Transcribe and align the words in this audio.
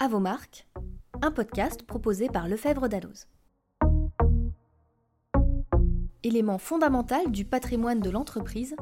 À 0.00 0.06
vos 0.06 0.20
marques, 0.20 0.68
un 1.22 1.32
podcast 1.32 1.82
proposé 1.82 2.28
par 2.28 2.46
Lefebvre 2.46 2.86
Dalloz. 2.86 3.26
Élément 6.22 6.58
fondamental 6.58 7.32
du 7.32 7.44
patrimoine 7.44 7.98
de 7.98 8.08
l'entreprise, 8.08 8.76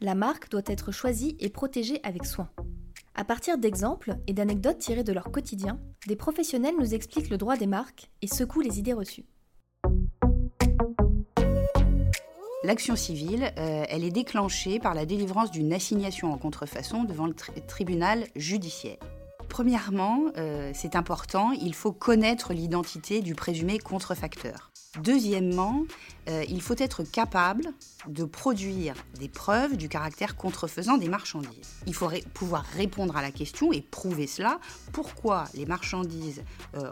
la 0.00 0.14
marque 0.14 0.50
doit 0.50 0.62
être 0.64 0.90
choisie 0.90 1.36
et 1.40 1.50
protégée 1.50 2.00
avec 2.04 2.24
soin. 2.24 2.48
À 3.14 3.22
partir 3.22 3.58
d'exemples 3.58 4.16
et 4.26 4.32
d'anecdotes 4.32 4.78
tirées 4.78 5.04
de 5.04 5.12
leur 5.12 5.30
quotidien, 5.30 5.78
des 6.06 6.16
professionnels 6.16 6.76
nous 6.78 6.94
expliquent 6.94 7.28
le 7.28 7.36
droit 7.36 7.58
des 7.58 7.66
marques 7.66 8.10
et 8.22 8.26
secouent 8.26 8.62
les 8.62 8.78
idées 8.78 8.94
reçues. 8.94 9.26
L'action 12.64 12.96
civile, 12.96 13.52
euh, 13.58 13.84
elle 13.90 14.04
est 14.04 14.10
déclenchée 14.10 14.78
par 14.78 14.94
la 14.94 15.04
délivrance 15.04 15.50
d'une 15.50 15.74
assignation 15.74 16.32
en 16.32 16.38
contrefaçon 16.38 17.04
devant 17.04 17.26
le 17.26 17.34
tribunal 17.34 18.24
judiciaire. 18.36 18.96
Premièrement, 19.52 20.32
euh, 20.38 20.70
c'est 20.74 20.96
important, 20.96 21.52
il 21.52 21.74
faut 21.74 21.92
connaître 21.92 22.54
l'identité 22.54 23.20
du 23.20 23.34
présumé 23.34 23.78
contrefacteur. 23.78 24.70
Deuxièmement, 25.02 25.82
euh, 26.30 26.42
il 26.48 26.62
faut 26.62 26.74
être 26.78 27.02
capable 27.02 27.66
de 28.06 28.24
produire 28.24 28.94
des 29.20 29.28
preuves 29.28 29.76
du 29.76 29.90
caractère 29.90 30.36
contrefaisant 30.36 30.96
des 30.96 31.10
marchandises. 31.10 31.68
Il 31.86 31.92
faut 31.92 32.08
pouvoir 32.32 32.64
répondre 32.78 33.14
à 33.14 33.20
la 33.20 33.30
question 33.30 33.74
et 33.74 33.82
prouver 33.82 34.26
cela, 34.26 34.58
pourquoi 34.90 35.44
les 35.52 35.66
marchandises 35.66 36.42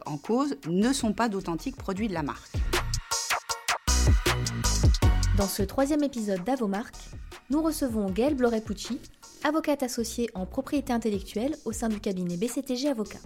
en 0.04 0.18
cause 0.18 0.58
ne 0.68 0.92
sont 0.92 1.14
pas 1.14 1.30
d'authentiques 1.30 1.76
produits 1.76 2.08
de 2.08 2.14
la 2.14 2.22
marque. 2.22 2.52
Dans 5.38 5.48
ce 5.48 5.62
troisième 5.62 6.04
épisode 6.04 6.44
d'Avomark, 6.44 6.94
nous 7.48 7.62
recevons 7.62 8.10
Gaëlle 8.10 8.34
Bloret-Pucci, 8.34 9.00
avocate 9.44 9.82
associée 9.82 10.28
en 10.34 10.46
propriété 10.46 10.92
intellectuelle 10.92 11.56
au 11.64 11.72
sein 11.72 11.88
du 11.88 12.00
cabinet 12.00 12.36
BCTG 12.36 12.88
Avocat. 12.88 13.20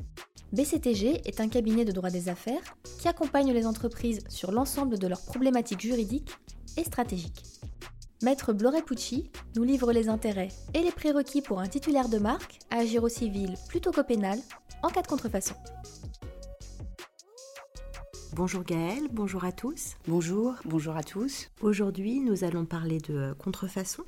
BCTG 0.53 1.23
est 1.25 1.41
un 1.41 1.49
cabinet 1.49 1.85
de 1.85 1.93
droit 1.93 2.11
des 2.11 2.29
affaires 2.29 2.77
qui 2.99 3.09
accompagne 3.09 3.53
les 3.53 3.67
entreprises 3.67 4.23
sur 4.29 4.53
l'ensemble 4.53 4.99
de 4.99 5.09
leurs 5.09 5.25
problématiques 5.25 5.81
juridiques 5.81 6.31
et 6.77 6.85
stratégiques. 6.85 7.43
Maître 8.23 8.53
Bloret-Pucci 8.53 9.31
nous 9.57 9.65
livre 9.65 9.93
les 9.93 10.09
intérêts 10.09 10.49
et 10.73 10.81
les 10.81 10.93
prérequis 10.93 11.43
pour 11.43 11.61
un 11.61 11.67
titulaire 11.67 12.09
de 12.09 12.19
marque 12.19 12.59
à 12.71 12.79
agir 12.79 13.03
au 13.03 13.09
civil 13.09 13.55
plutôt 13.69 13.91
qu'au 13.91 14.05
pénal 14.05 14.39
en 14.83 14.89
cas 14.89 15.03
de 15.03 15.09
contrefaçon. 15.09 15.55
Bonjour 18.33 18.65
Gaëlle, 18.65 19.09
bonjour 19.13 19.45
à 19.45 19.53
tous. 19.53 19.95
Bonjour, 20.09 20.55
bonjour 20.65 20.97
à 20.97 21.03
tous. 21.03 21.51
Aujourd'hui, 21.61 22.21
nous 22.21 22.45
allons 22.45 22.65
parler 22.65 22.99
de 22.99 23.33
contrefaçon. 23.35 24.05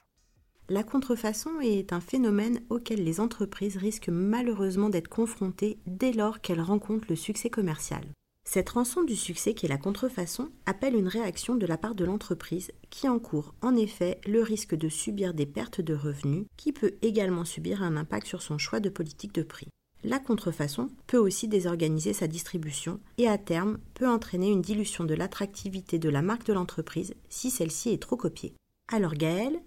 La 0.69 0.83
contrefaçon 0.83 1.61
est 1.61 1.93
un 1.93 2.01
phénomène 2.01 2.61
auquel 2.71 3.05
les 3.05 3.21
entreprises 3.21 3.77
risquent 3.77 4.09
malheureusement 4.09 4.89
d'être 4.89 5.07
confrontées 5.07 5.79
dès 5.87 6.13
lors 6.13 6.41
qu'elles 6.41 6.61
rencontrent 6.61 7.07
le 7.09 7.15
succès 7.15 7.51
commercial. 7.51 8.03
Cette 8.43 8.71
rançon 8.71 9.05
du 9.05 9.15
succès 9.15 9.55
qui 9.55 9.67
est 9.67 9.69
la 9.69 9.79
contrefaçon 9.79 10.49
appelle 10.67 10.97
une 10.97 11.07
réaction 11.07 11.55
de 11.55 11.67
la 11.67 11.79
part 11.79 11.95
de 11.95 12.05
l'entreprise 12.05 12.73
qui 12.91 13.09
encourt 13.09 13.55
en 13.63 13.77
effet 13.77 14.21
le 14.27 14.43
risque 14.43 14.75
de 14.75 14.89
subir 14.89 15.35
des 15.35 15.47
pertes 15.47 15.81
de 15.81 15.95
revenus 15.95 16.47
qui 16.57 16.73
peut 16.73 16.95
également 17.01 17.45
subir 17.45 17.85
un 17.85 17.97
impact 17.97 18.27
sur 18.27 18.43
son 18.43 18.59
choix 18.59 18.81
de 18.81 18.89
politique 18.89 19.35
de 19.35 19.45
prix. 19.45 19.69
La 20.03 20.19
contrefaçon 20.19 20.89
peut 21.07 21.19
aussi 21.19 21.47
désorganiser 21.47 22.13
sa 22.13 22.27
distribution 22.27 22.99
et 23.19 23.29
à 23.29 23.39
terme 23.39 23.79
peut 23.95 24.09
entraîner 24.09 24.51
une 24.51 24.63
dilution 24.63 25.05
de 25.05 25.15
l'attractivité 25.15 26.01
de 26.01 26.09
la 26.09 26.23
marque 26.23 26.47
de 26.47 26.53
l'entreprise 26.53 27.15
si 27.29 27.51
celle-ci 27.51 27.91
est 27.91 28.03
trop 28.03 28.17
copiée. 28.17 28.55
Alors 28.93 29.15
Gaël, 29.15 29.61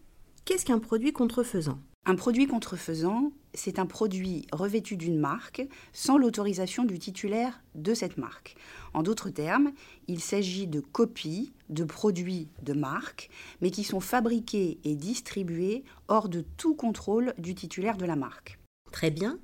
qu'est-ce 0.45 0.65
qu'un 0.65 0.79
produit 0.79 1.13
contrefaisant? 1.13 1.79
Un 2.05 2.15
produit 2.15 2.47
contrefaisant, 2.47 3.33
c'est 3.53 3.77
un 3.77 3.85
produit 3.85 4.47
revêtu 4.51 4.97
d'une 4.97 5.19
marque 5.19 5.67
sans 5.93 6.17
l'autorisation 6.17 6.83
du 6.83 6.97
titulaire 6.97 7.61
de 7.75 7.93
cette 7.93 8.17
marque. 8.17 8.55
En 8.93 9.03
d'autres 9.03 9.29
termes, 9.29 9.71
il 10.07 10.19
s'agit 10.19 10.65
de 10.65 10.79
copies 10.79 11.53
de 11.69 11.83
produits 11.83 12.49
de 12.63 12.73
marque, 12.73 13.29
mais 13.61 13.69
qui 13.69 13.83
sont 13.83 13.99
fabriqués 13.99 14.79
et 14.83 14.95
distribués 14.95 15.83
hors 16.07 16.29
de 16.29 16.41
tout 16.57 16.73
contrôle 16.73 17.33
du 17.37 17.53
titulaire 17.53 17.97
de 17.97 18.05
la 18.05 18.15
marque. 18.15 18.59
Très 18.91 19.11
bien. 19.11 19.39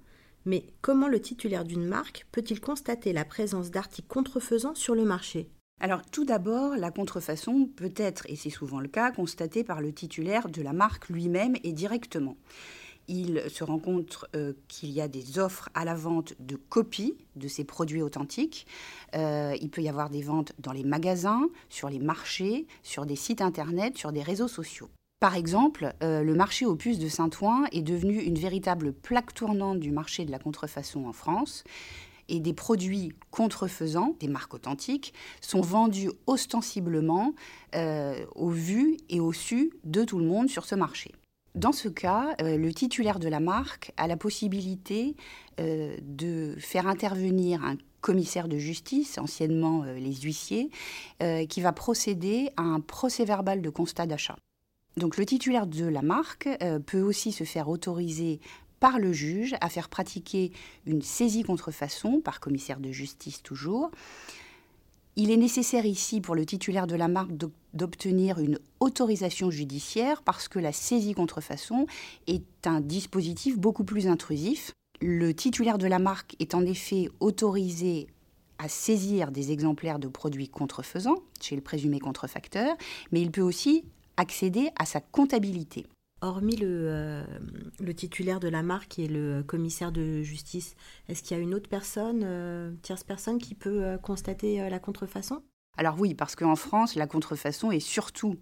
Mais 0.45 0.65
comment 0.81 1.07
le 1.07 1.19
titulaire 1.19 1.65
d'une 1.65 1.85
marque 1.85 2.25
peut-il 2.31 2.61
constater 2.61 3.13
la 3.13 3.25
présence 3.25 3.71
d'articles 3.71 4.07
contrefaisants 4.07 4.75
sur 4.75 4.95
le 4.95 5.03
marché? 5.03 5.49
Alors 5.79 6.01
tout 6.09 6.25
d'abord, 6.25 6.75
la 6.75 6.91
contrefaçon 6.91 7.69
peut 7.75 7.93
être, 7.97 8.25
et 8.29 8.35
c'est 8.35 8.49
souvent 8.49 8.79
le 8.79 8.87
cas, 8.87 9.11
constatée 9.11 9.63
par 9.63 9.81
le 9.81 9.91
titulaire 9.91 10.47
de 10.47 10.61
la 10.61 10.73
marque 10.73 11.09
lui-même 11.09 11.55
et 11.63 11.73
directement. 11.73 12.37
Il 13.07 13.43
se 13.49 13.63
rend 13.63 13.77
compte 13.77 14.25
euh, 14.35 14.53
qu'il 14.67 14.89
y 14.89 14.99
a 14.99 15.07
des 15.07 15.37
offres 15.37 15.69
à 15.75 15.85
la 15.85 15.93
vente 15.93 16.33
de 16.39 16.55
copies 16.55 17.13
de 17.35 17.47
ces 17.47 17.63
produits 17.63 18.01
authentiques. 18.01 18.65
Euh, 19.15 19.55
il 19.61 19.69
peut 19.69 19.81
y 19.81 19.89
avoir 19.89 20.09
des 20.09 20.21
ventes 20.21 20.53
dans 20.59 20.71
les 20.71 20.83
magasins, 20.83 21.47
sur 21.69 21.89
les 21.89 21.99
marchés, 21.99 22.65
sur 22.81 23.05
des 23.05 23.15
sites 23.15 23.41
internet, 23.41 23.97
sur 23.97 24.11
des 24.11 24.23
réseaux 24.23 24.47
sociaux. 24.47 24.89
Par 25.19 25.35
exemple, 25.35 25.93
euh, 26.03 26.23
le 26.23 26.35
marché 26.35 26.65
aux 26.65 26.75
puces 26.75 26.99
de 26.99 27.07
Saint-Ouen 27.07 27.65
est 27.71 27.81
devenu 27.81 28.19
une 28.19 28.37
véritable 28.37 28.91
plaque 28.91 29.33
tournante 29.33 29.79
du 29.79 29.91
marché 29.91 30.25
de 30.25 30.31
la 30.31 30.39
contrefaçon 30.39 31.05
en 31.05 31.13
France. 31.13 31.63
Et 32.29 32.39
des 32.39 32.53
produits 32.53 33.13
contrefaisants, 33.31 34.15
des 34.19 34.27
marques 34.27 34.53
authentiques, 34.53 35.13
sont 35.41 35.61
vendus 35.61 36.09
ostensiblement 36.27 37.33
euh, 37.75 38.25
au 38.35 38.49
vu 38.49 38.97
et 39.09 39.19
au 39.19 39.33
su 39.33 39.71
de 39.83 40.03
tout 40.03 40.19
le 40.19 40.25
monde 40.25 40.49
sur 40.49 40.65
ce 40.65 40.75
marché. 40.75 41.11
Dans 41.53 41.71
ce 41.71 41.87
cas, 41.87 42.35
euh, 42.41 42.57
le 42.57 42.73
titulaire 42.73 43.19
de 43.19 43.29
la 43.29 43.39
marque 43.39 43.93
a 43.97 44.07
la 44.07 44.17
possibilité 44.17 45.15
de 45.57 46.53
faire 46.57 46.85
intervenir 46.85 47.63
un 47.63 47.77
commissaire 48.01 48.49
de 48.49 48.57
justice, 48.57 49.17
anciennement 49.17 49.85
les 49.85 50.13
huissiers, 50.15 50.69
qui 51.47 51.61
va 51.61 51.71
procéder 51.71 52.49
à 52.57 52.61
un 52.61 52.81
procès 52.81 53.23
verbal 53.23 53.61
de 53.61 53.69
constat 53.69 54.05
d'achat. 54.05 54.35
Donc 54.97 55.17
le 55.17 55.25
titulaire 55.25 55.67
de 55.67 55.85
la 55.85 56.01
marque 56.01 56.47
euh, 56.61 56.79
peut 56.79 57.01
aussi 57.01 57.33
se 57.33 57.43
faire 57.43 57.67
autoriser 57.67 58.39
par 58.85 58.99
le 58.99 59.13
juge 59.13 59.55
à 59.61 59.69
faire 59.69 59.89
pratiquer 59.89 60.51
une 60.85 61.01
saisie 61.01 61.41
contrefaçon, 61.41 62.21
par 62.21 62.39
commissaire 62.39 62.79
de 62.79 62.91
justice 62.91 63.41
toujours. 63.41 63.89
Il 65.15 65.31
est 65.31 65.37
nécessaire 65.37 65.87
ici 65.87 66.21
pour 66.21 66.35
le 66.35 66.45
titulaire 66.45 66.85
de 66.85 66.95
la 66.95 67.07
marque 67.07 67.31
d'obtenir 67.73 68.37
une 68.37 68.59
autorisation 68.79 69.49
judiciaire 69.49 70.21
parce 70.21 70.47
que 70.47 70.59
la 70.59 70.71
saisie 70.71 71.15
contrefaçon 71.15 71.87
est 72.27 72.45
un 72.67 72.79
dispositif 72.79 73.57
beaucoup 73.57 73.85
plus 73.85 74.05
intrusif. 74.05 74.71
Le 75.01 75.33
titulaire 75.33 75.79
de 75.79 75.87
la 75.87 75.97
marque 75.97 76.35
est 76.39 76.53
en 76.53 76.63
effet 76.63 77.09
autorisé 77.19 78.05
à 78.59 78.69
saisir 78.69 79.31
des 79.31 79.51
exemplaires 79.51 79.97
de 79.97 80.09
produits 80.09 80.47
contrefaisants 80.47 81.23
chez 81.41 81.55
le 81.55 81.63
présumé 81.63 81.97
contrefacteur, 81.97 82.77
mais 83.11 83.21
il 83.21 83.31
peut 83.31 83.41
aussi 83.41 83.83
accéder 84.15 84.69
à 84.77 84.85
sa 84.85 85.01
comptabilité. 85.01 85.87
Hormis 86.25 86.55
le, 86.55 86.67
euh, 86.67 87.23
le, 87.79 87.93
titulaire 87.93 88.39
de 88.39 88.47
la 88.47 88.63
marque 88.63 88.97
et 88.97 89.07
le 89.07 89.43
commissaire 89.43 89.91
de 89.91 90.23
justice, 90.23 90.75
est-ce 91.07 91.21
qu'il 91.21 91.37
y 91.37 91.39
a 91.39 91.43
une 91.43 91.53
autre 91.53 91.69
personne, 91.69 92.21
euh, 92.23 92.71
tierce 92.81 93.03
personne, 93.03 93.37
qui 93.37 93.53
peut 93.53 93.83
euh, 93.83 93.97
constater 93.99 94.67
la 94.67 94.79
contrefaçon? 94.79 95.43
Alors 95.77 95.97
oui, 95.99 96.15
parce 96.15 96.35
qu'en 96.35 96.55
France, 96.55 96.95
la 96.95 97.05
contrefaçon 97.05 97.69
est 97.69 97.81
surtout 97.81 98.37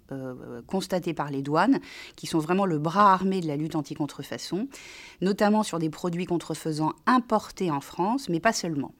constatée 0.67 1.15
par 1.15 1.31
les 1.31 1.41
douanes, 1.41 1.79
qui 2.15 2.27
sont 2.27 2.37
vraiment 2.37 2.67
le 2.67 2.77
bras 2.77 3.11
armé 3.11 3.41
de 3.41 3.47
la 3.47 3.57
lutte 3.57 3.75
anti-contrefaçon, 3.75 4.67
notamment 5.19 5.63
sur 5.63 5.79
des 5.79 5.89
produits 5.89 6.25
contrefaisants 6.25 6.93
importés 7.07 7.71
en 7.71 7.81
France, 7.81 8.29
mais 8.29 8.39
pas 8.39 8.53
seulement 8.53 8.93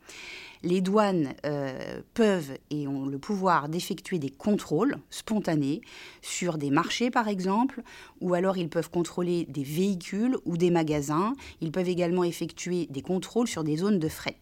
les 0.64 0.82
douanes 0.82 1.34
euh, 1.46 2.02
peuvent 2.14 2.58
et 2.70 2.88
ont 2.88 3.06
le 3.06 3.20
pouvoir 3.20 3.70
d'effectuer 3.70 4.18
des 4.18 4.30
contrôles 4.30 4.98
spontanés 5.10 5.82
sur 6.22 6.58
des 6.58 6.72
marchés, 6.72 7.12
par 7.12 7.28
exemple, 7.28 7.84
ou 8.22 8.34
alors 8.34 8.58
ils 8.58 8.70
peuvent 8.70 8.90
contrôler 8.90 9.46
des 9.46 9.64
véhicules 9.64 10.38
ou 10.46 10.58
des 10.58 10.72
magasins. 10.72 11.34
Ils 11.62 11.72
peuvent 11.72 11.90
également 11.90 12.24
effectuer 12.24 12.88
des 12.90 13.02
contrôles 13.02 13.48
sur 13.48 13.64
des 13.64 13.78
zones 13.78 14.00
de 14.00 14.10
fret. 14.10 14.40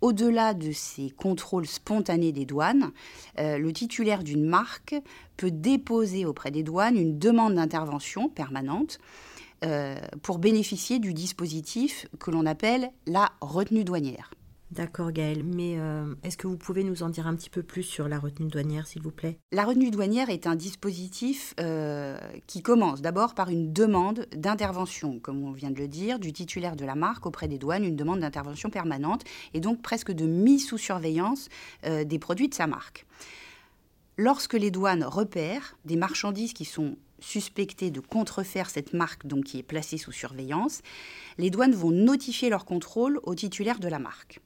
Au-delà 0.00 0.52
de 0.52 0.72
ces 0.72 1.08
contrôles 1.10 1.66
spontanés 1.66 2.32
des 2.32 2.44
douanes, 2.44 2.90
euh, 3.38 3.56
le 3.56 3.72
titulaire 3.72 4.22
d'une 4.22 4.44
marque 4.44 4.94
peut 5.36 5.50
déposer 5.50 6.26
auprès 6.26 6.50
des 6.50 6.62
douanes 6.62 6.96
une 6.96 7.18
demande 7.18 7.54
d'intervention 7.54 8.28
permanente 8.28 8.98
euh, 9.64 9.96
pour 10.20 10.38
bénéficier 10.38 10.98
du 10.98 11.14
dispositif 11.14 12.06
que 12.18 12.30
l'on 12.30 12.44
appelle 12.44 12.90
la 13.06 13.30
retenue 13.40 13.84
douanière. 13.84 14.30
D'accord 14.70 15.12
Gaëlle, 15.12 15.44
mais 15.44 15.78
euh, 15.78 16.14
est-ce 16.24 16.36
que 16.36 16.46
vous 16.46 16.56
pouvez 16.56 16.82
nous 16.84 17.02
en 17.02 17.08
dire 17.08 17.26
un 17.26 17.36
petit 17.36 17.50
peu 17.50 17.62
plus 17.62 17.82
sur 17.82 18.08
la 18.08 18.18
retenue 18.18 18.48
douanière, 18.48 18.86
s'il 18.86 19.02
vous 19.02 19.10
plaît? 19.10 19.38
La 19.52 19.64
retenue 19.64 19.90
douanière 19.90 20.30
est 20.30 20.46
un 20.46 20.56
dispositif 20.56 21.54
euh, 21.60 22.18
qui 22.46 22.62
commence 22.62 23.00
d'abord 23.00 23.34
par 23.34 23.50
une 23.50 23.72
demande 23.72 24.26
d'intervention, 24.34 25.20
comme 25.20 25.44
on 25.44 25.52
vient 25.52 25.70
de 25.70 25.78
le 25.78 25.86
dire, 25.86 26.18
du 26.18 26.32
titulaire 26.32 26.76
de 26.76 26.84
la 26.84 26.94
marque 26.94 27.26
auprès 27.26 27.46
des 27.46 27.58
douanes, 27.58 27.84
une 27.84 27.94
demande 27.94 28.20
d'intervention 28.20 28.70
permanente, 28.70 29.22
et 29.52 29.60
donc 29.60 29.80
presque 29.80 30.10
de 30.10 30.26
mise 30.26 30.66
sous 30.66 30.78
surveillance 30.78 31.48
euh, 31.84 32.04
des 32.04 32.18
produits 32.18 32.48
de 32.48 32.54
sa 32.54 32.66
marque. 32.66 33.06
Lorsque 34.16 34.54
les 34.54 34.70
douanes 34.70 35.04
repèrent 35.04 35.76
des 35.84 35.96
marchandises 35.96 36.52
qui 36.52 36.64
sont 36.64 36.96
suspecter 37.20 37.90
de 37.90 38.00
contrefaire 38.00 38.70
cette 38.70 38.92
marque 38.92 39.26
donc, 39.26 39.44
qui 39.44 39.58
est 39.58 39.62
placée 39.62 39.98
sous 39.98 40.12
surveillance, 40.12 40.82
les 41.38 41.50
douanes 41.50 41.74
vont 41.74 41.90
notifier 41.90 42.50
leur 42.50 42.64
contrôle 42.64 43.18
au 43.22 43.34
titulaire 43.34 43.78
de 43.78 43.88
la 43.88 43.98
marque. 43.98 44.40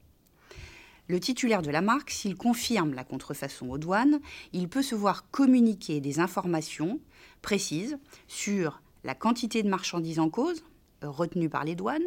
Le 1.08 1.20
titulaire 1.20 1.62
de 1.62 1.70
la 1.70 1.80
marque, 1.80 2.10
s'il 2.10 2.36
confirme 2.36 2.92
la 2.92 3.02
contrefaçon 3.02 3.70
aux 3.70 3.78
douanes, 3.78 4.20
il 4.52 4.68
peut 4.68 4.82
se 4.82 4.94
voir 4.94 5.30
communiquer 5.30 6.00
des 6.00 6.20
informations 6.20 7.00
précises 7.40 7.98
sur 8.26 8.82
la 9.04 9.14
quantité 9.14 9.62
de 9.62 9.70
marchandises 9.70 10.18
en 10.18 10.28
cause, 10.28 10.62
retenues 11.02 11.48
par 11.48 11.64
les 11.64 11.74
douanes, 11.74 12.06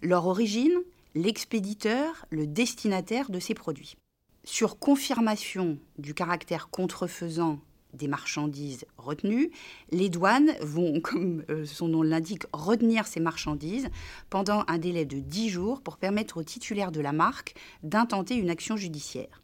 leur 0.00 0.26
origine, 0.26 0.72
l'expéditeur, 1.14 2.24
le 2.30 2.46
destinataire 2.46 3.30
de 3.30 3.38
ces 3.38 3.52
produits. 3.52 3.96
Sur 4.44 4.78
confirmation 4.78 5.78
du 5.98 6.14
caractère 6.14 6.70
contrefaisant 6.70 7.60
des 7.94 8.08
marchandises 8.08 8.84
retenues, 8.96 9.50
les 9.90 10.08
douanes 10.08 10.54
vont, 10.60 11.00
comme 11.02 11.44
euh, 11.50 11.64
son 11.64 11.88
nom 11.88 12.02
l'indique, 12.02 12.44
retenir 12.52 13.06
ces 13.06 13.20
marchandises 13.20 13.88
pendant 14.30 14.64
un 14.68 14.78
délai 14.78 15.04
de 15.04 15.18
10 15.18 15.48
jours 15.48 15.80
pour 15.80 15.96
permettre 15.96 16.38
au 16.38 16.42
titulaire 16.42 16.92
de 16.92 17.00
la 17.00 17.12
marque 17.12 17.54
d'intenter 17.82 18.36
une 18.36 18.50
action 18.50 18.76
judiciaire. 18.76 19.42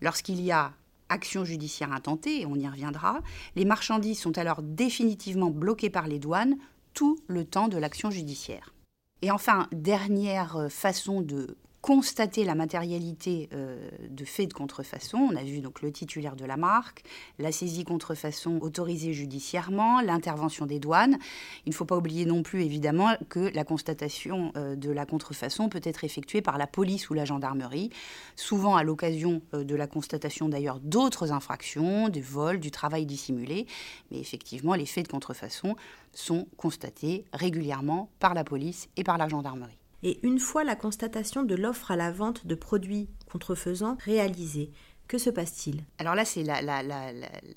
Lorsqu'il 0.00 0.40
y 0.40 0.50
a 0.50 0.72
action 1.08 1.44
judiciaire 1.44 1.92
intentée, 1.92 2.40
et 2.40 2.46
on 2.46 2.56
y 2.56 2.66
reviendra, 2.66 3.20
les 3.54 3.64
marchandises 3.64 4.18
sont 4.18 4.38
alors 4.38 4.62
définitivement 4.62 5.50
bloquées 5.50 5.90
par 5.90 6.08
les 6.08 6.18
douanes 6.18 6.56
tout 6.94 7.18
le 7.26 7.44
temps 7.44 7.68
de 7.68 7.78
l'action 7.78 8.10
judiciaire. 8.10 8.74
Et 9.20 9.30
enfin, 9.30 9.68
dernière 9.72 10.56
euh, 10.56 10.68
façon 10.68 11.20
de 11.20 11.56
constater 11.82 12.44
la 12.44 12.54
matérialité 12.54 13.48
euh, 13.52 13.76
de 14.08 14.24
faits 14.24 14.48
de 14.48 14.54
contrefaçon. 14.54 15.18
On 15.18 15.36
a 15.36 15.42
vu 15.42 15.60
donc 15.60 15.82
le 15.82 15.90
titulaire 15.90 16.36
de 16.36 16.44
la 16.44 16.56
marque, 16.56 17.02
la 17.40 17.50
saisie 17.50 17.82
contrefaçon 17.82 18.60
autorisée 18.62 19.12
judiciairement, 19.12 20.00
l'intervention 20.00 20.64
des 20.64 20.78
douanes. 20.78 21.18
Il 21.66 21.70
ne 21.70 21.74
faut 21.74 21.84
pas 21.84 21.96
oublier 21.96 22.24
non 22.24 22.44
plus 22.44 22.62
évidemment 22.62 23.16
que 23.28 23.50
la 23.52 23.64
constatation 23.64 24.52
euh, 24.56 24.76
de 24.76 24.92
la 24.92 25.06
contrefaçon 25.06 25.68
peut 25.68 25.80
être 25.82 26.04
effectuée 26.04 26.40
par 26.40 26.56
la 26.56 26.68
police 26.68 27.10
ou 27.10 27.14
la 27.14 27.24
gendarmerie, 27.24 27.90
souvent 28.36 28.76
à 28.76 28.84
l'occasion 28.84 29.42
euh, 29.52 29.64
de 29.64 29.74
la 29.74 29.88
constatation 29.88 30.48
d'ailleurs 30.48 30.78
d'autres 30.78 31.32
infractions, 31.32 32.08
du 32.08 32.22
vol, 32.22 32.60
du 32.60 32.70
travail 32.70 33.06
dissimulé. 33.06 33.66
Mais 34.12 34.20
effectivement, 34.20 34.74
les 34.74 34.86
faits 34.86 35.06
de 35.06 35.10
contrefaçon 35.10 35.74
sont 36.12 36.46
constatés 36.56 37.24
régulièrement 37.32 38.08
par 38.20 38.34
la 38.34 38.44
police 38.44 38.88
et 38.96 39.02
par 39.02 39.18
la 39.18 39.26
gendarmerie. 39.26 39.81
Et 40.02 40.18
une 40.26 40.38
fois 40.38 40.64
la 40.64 40.76
constatation 40.76 41.42
de 41.44 41.54
l'offre 41.54 41.90
à 41.90 41.96
la 41.96 42.10
vente 42.10 42.46
de 42.46 42.54
produits 42.54 43.08
contrefaisants 43.30 43.96
réalisée, 44.04 44.72
que 45.08 45.18
se 45.18 45.30
passe-t-il? 45.30 45.84
Alors 45.98 46.14
là, 46.14 46.24
c'est 46.24 46.42
la, 46.42 46.56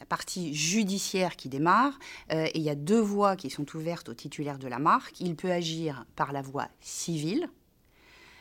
partie 0.09 0.53
judiciaire 0.53 1.37
qui 1.37 1.47
démarre. 1.47 1.97
Euh, 2.33 2.47
et 2.47 2.57
il 2.57 2.61
y 2.63 2.69
a 2.69 2.75
deux 2.75 2.99
voies 2.99 3.35
qui 3.35 3.49
sont 3.49 3.65
ouvertes 3.75 4.09
au 4.09 4.13
titulaire 4.13 4.59
de 4.59 4.67
la 4.67 4.77
marque. 4.77 5.21
Il 5.21 5.35
peut 5.35 5.51
agir 5.51 6.05
par 6.15 6.33
la 6.33 6.41
voie 6.41 6.67
civile, 6.81 7.47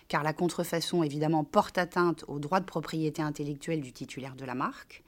car 0.09 0.25
la 0.25 0.33
contrefaçon, 0.33 1.03
évidemment, 1.03 1.45
porte 1.45 1.79
atteinte 1.79 2.25
au 2.27 2.41
droit 2.41 2.61
de 2.61 2.65
propriété 2.65 3.23
intellectuelle 3.23 3.83
du 3.83 3.93
titulaire 3.93 4.35
de 4.35 4.45
la 4.45 4.55
marque. 4.55 5.05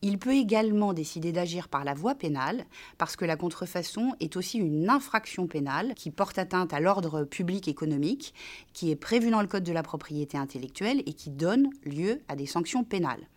Il 0.00 0.18
peut 0.18 0.34
également 0.34 0.92
décider 0.92 1.32
d'agir 1.32 1.68
par 1.68 1.82
la 1.82 1.92
voie 1.92 2.14
pénale, 2.14 2.66
parce 2.98 3.16
que 3.16 3.24
la 3.24 3.36
contrefaçon 3.36 4.14
est 4.20 4.36
aussi 4.36 4.58
une 4.58 4.88
infraction 4.88 5.48
pénale 5.48 5.94
qui 5.96 6.12
porte 6.12 6.38
atteinte 6.38 6.72
à 6.72 6.78
l'ordre 6.78 7.24
public 7.24 7.66
économique, 7.66 8.32
qui 8.72 8.92
est 8.92 8.96
prévu 8.96 9.30
dans 9.30 9.40
le 9.40 9.48
Code 9.48 9.64
de 9.64 9.72
la 9.72 9.82
propriété 9.82 10.38
intellectuelle 10.38 11.02
et 11.06 11.14
qui 11.14 11.30
donne 11.30 11.68
lieu 11.84 12.22
à 12.28 12.36
des 12.36 12.46
sanctions 12.46 12.84
pénales. 12.84 13.28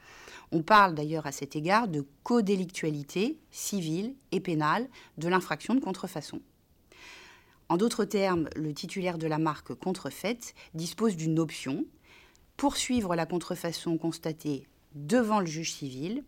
On 0.52 0.62
parle 0.62 0.94
d'ailleurs 0.94 1.26
à 1.26 1.32
cet 1.32 1.56
égard 1.56 1.88
de 1.88 2.06
codélictualité 2.24 3.40
civile 3.50 4.14
et 4.32 4.40
pénale 4.40 4.88
de 5.18 5.30
l'infraction 5.30 5.74
de 5.74 5.80
contrefaçon. 5.80 6.42
En 7.70 7.78
d'autres 7.78 8.06
termes, 8.06 8.50
le 8.56 8.74
titulaire 8.74 9.18
de 9.18 9.28
la 9.28 9.40
marque 9.40 9.74
contrefaite 9.74 10.54
dispose 10.76 11.16
d'une 11.16 11.40
option 11.40 11.86
poursuivre 12.58 13.16
la 13.16 13.26
contrefaçon 13.26 13.98
constatée 13.98 14.68
devant 14.94 15.40
le 15.40 15.46
juge 15.46 15.74
civil 15.74 16.24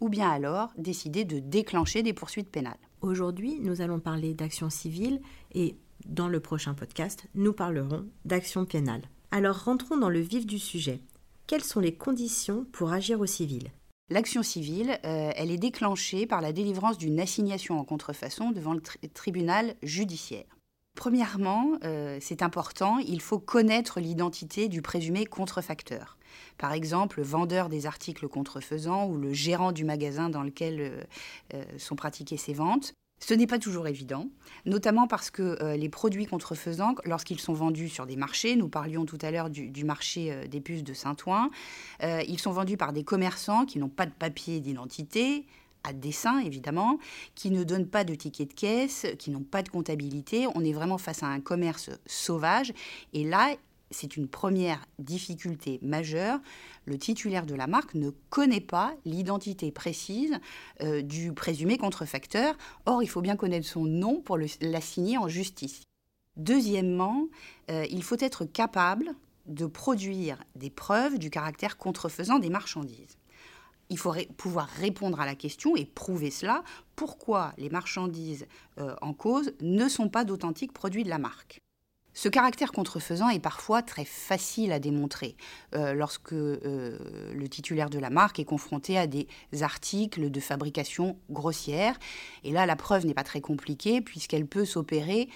ou 0.00 0.08
bien 0.08 0.30
alors 0.30 0.72
décider 0.76 1.24
de 1.24 1.38
déclencher 1.38 2.02
des 2.02 2.12
poursuites 2.12 2.50
pénales. 2.50 2.78
Aujourd'hui, 3.00 3.58
nous 3.60 3.80
allons 3.80 4.00
parler 4.00 4.34
d'action 4.34 4.70
civile 4.70 5.20
et 5.54 5.76
dans 6.06 6.28
le 6.28 6.40
prochain 6.40 6.74
podcast, 6.74 7.26
nous 7.34 7.52
parlerons 7.52 8.06
d'action 8.24 8.64
pénale. 8.64 9.02
Alors 9.30 9.64
rentrons 9.64 9.96
dans 9.96 10.08
le 10.08 10.20
vif 10.20 10.46
du 10.46 10.58
sujet. 10.58 11.00
Quelles 11.46 11.64
sont 11.64 11.80
les 11.80 11.94
conditions 11.94 12.66
pour 12.72 12.92
agir 12.92 13.20
au 13.20 13.26
civil? 13.26 13.70
L'action 14.08 14.42
civile, 14.42 14.98
euh, 15.04 15.32
elle 15.34 15.50
est 15.50 15.58
déclenchée 15.58 16.26
par 16.26 16.40
la 16.40 16.52
délivrance 16.52 16.96
d'une 16.96 17.18
assignation 17.18 17.78
en 17.78 17.84
contrefaçon 17.84 18.52
devant 18.52 18.72
le 18.72 18.80
tribunal 19.14 19.74
judiciaire. 19.82 20.44
Premièrement, 20.96 21.72
euh, 21.84 22.18
c'est 22.20 22.42
important, 22.42 22.98
il 22.98 23.20
faut 23.20 23.38
connaître 23.38 24.00
l'identité 24.00 24.68
du 24.68 24.80
présumé 24.80 25.26
contrefacteur. 25.26 26.15
Par 26.58 26.72
exemple, 26.72 27.18
le 27.18 27.24
vendeur 27.24 27.68
des 27.68 27.86
articles 27.86 28.28
contrefaisants 28.28 29.06
ou 29.06 29.16
le 29.16 29.32
gérant 29.32 29.72
du 29.72 29.84
magasin 29.84 30.28
dans 30.28 30.42
lequel 30.42 30.80
euh, 30.80 31.02
euh, 31.54 31.64
sont 31.78 31.96
pratiquées 31.96 32.36
ces 32.36 32.54
ventes. 32.54 32.94
Ce 33.18 33.32
n'est 33.32 33.46
pas 33.46 33.58
toujours 33.58 33.88
évident, 33.88 34.28
notamment 34.66 35.06
parce 35.06 35.30
que 35.30 35.74
les 35.74 35.88
produits 35.88 36.26
contrefaisants, 36.26 36.94
lorsqu'ils 37.06 37.40
sont 37.40 37.54
vendus 37.54 37.88
sur 37.88 38.04
des 38.04 38.14
marchés, 38.14 38.56
nous 38.56 38.68
parlions 38.68 39.06
tout 39.06 39.16
à 39.22 39.30
l'heure 39.30 39.48
du, 39.48 39.70
du, 39.70 39.86
marché 39.86 40.46
des 40.48 40.60
puces 40.60 40.84
de 40.84 40.92
Saint-Ouen, 40.92 41.48
ils 42.02 42.38
sont 42.38 42.52
vendus 42.52 42.76
par 42.76 42.92
des 42.92 43.04
commerçants 43.04 43.64
qui 43.64 43.78
n'ont 43.78 43.88
pas 43.88 44.04
de 44.04 44.12
papier 44.12 44.60
d'identité, 44.60 45.46
à 45.86 45.92
dessin 45.92 46.40
évidemment, 46.40 46.98
qui 47.34 47.50
ne 47.50 47.64
donnent 47.64 47.88
pas 47.88 48.04
de 48.04 48.14
ticket 48.14 48.44
de 48.44 48.52
caisse, 48.52 49.06
qui 49.18 49.30
n'ont 49.30 49.42
pas 49.42 49.62
de 49.62 49.68
comptabilité. 49.68 50.46
On 50.54 50.64
est 50.64 50.72
vraiment 50.72 50.98
face 50.98 51.22
à 51.22 51.26
un 51.26 51.40
commerce 51.40 51.90
sauvage. 52.06 52.72
Et 53.12 53.24
là, 53.24 53.54
c'est 53.90 54.16
une 54.16 54.28
première 54.28 54.86
difficulté 54.98 55.78
majeure. 55.82 56.40
Le 56.84 56.98
titulaire 56.98 57.46
de 57.46 57.54
la 57.54 57.66
marque 57.66 57.94
ne 57.94 58.10
connaît 58.30 58.60
pas 58.60 58.94
l'identité 59.04 59.70
précise 59.70 60.38
euh, 60.82 61.02
du 61.02 61.32
présumé 61.32 61.78
contrefacteur. 61.78 62.56
Or, 62.84 63.02
il 63.02 63.08
faut 63.08 63.20
bien 63.22 63.36
connaître 63.36 63.66
son 63.66 63.84
nom 63.84 64.20
pour 64.20 64.38
l'assigner 64.60 65.18
en 65.18 65.28
justice. 65.28 65.82
Deuxièmement, 66.36 67.28
euh, 67.70 67.86
il 67.90 68.02
faut 68.02 68.18
être 68.18 68.44
capable 68.44 69.14
de 69.46 69.66
produire 69.66 70.42
des 70.56 70.70
preuves 70.70 71.18
du 71.18 71.30
caractère 71.30 71.78
contrefaisant 71.78 72.38
des 72.38 72.50
marchandises 72.50 73.16
il 73.88 73.98
faut 73.98 74.14
pouvoir 74.36 74.68
répondre 74.68 75.20
à 75.20 75.26
la 75.26 75.34
question 75.34 75.76
et 75.76 75.84
prouver 75.84 76.30
cela, 76.30 76.62
pourquoi 76.94 77.52
les 77.58 77.70
marchandises 77.70 78.46
euh, 78.78 78.94
en 79.00 79.12
cause 79.12 79.52
ne 79.60 79.88
sont 79.88 80.08
pas 80.08 80.24
d'authentiques 80.24 80.72
produits 80.72 81.04
de 81.04 81.08
la 81.08 81.18
marque. 81.18 81.60
Ce 82.16 82.30
caractère 82.30 82.72
contrefaisant 82.72 83.28
est 83.28 83.40
parfois 83.40 83.82
très 83.82 84.06
facile 84.06 84.72
à 84.72 84.78
démontrer 84.78 85.36
euh, 85.74 85.92
lorsque 85.92 86.32
euh, 86.32 86.96
le 87.34 87.46
titulaire 87.46 87.90
de 87.90 87.98
la 87.98 88.08
marque 88.08 88.40
est 88.40 88.46
confronté 88.46 88.96
à 88.96 89.06
des 89.06 89.28
articles 89.60 90.30
de 90.30 90.40
fabrication 90.40 91.18
grossière. 91.28 91.98
Et 92.42 92.52
là, 92.52 92.64
la 92.64 92.74
preuve 92.74 93.04
n'est 93.04 93.12
pas 93.12 93.22
très 93.22 93.42
compliquée 93.42 94.00
puisqu'elle 94.00 94.46
peut 94.46 94.64
s'opérer 94.64 95.28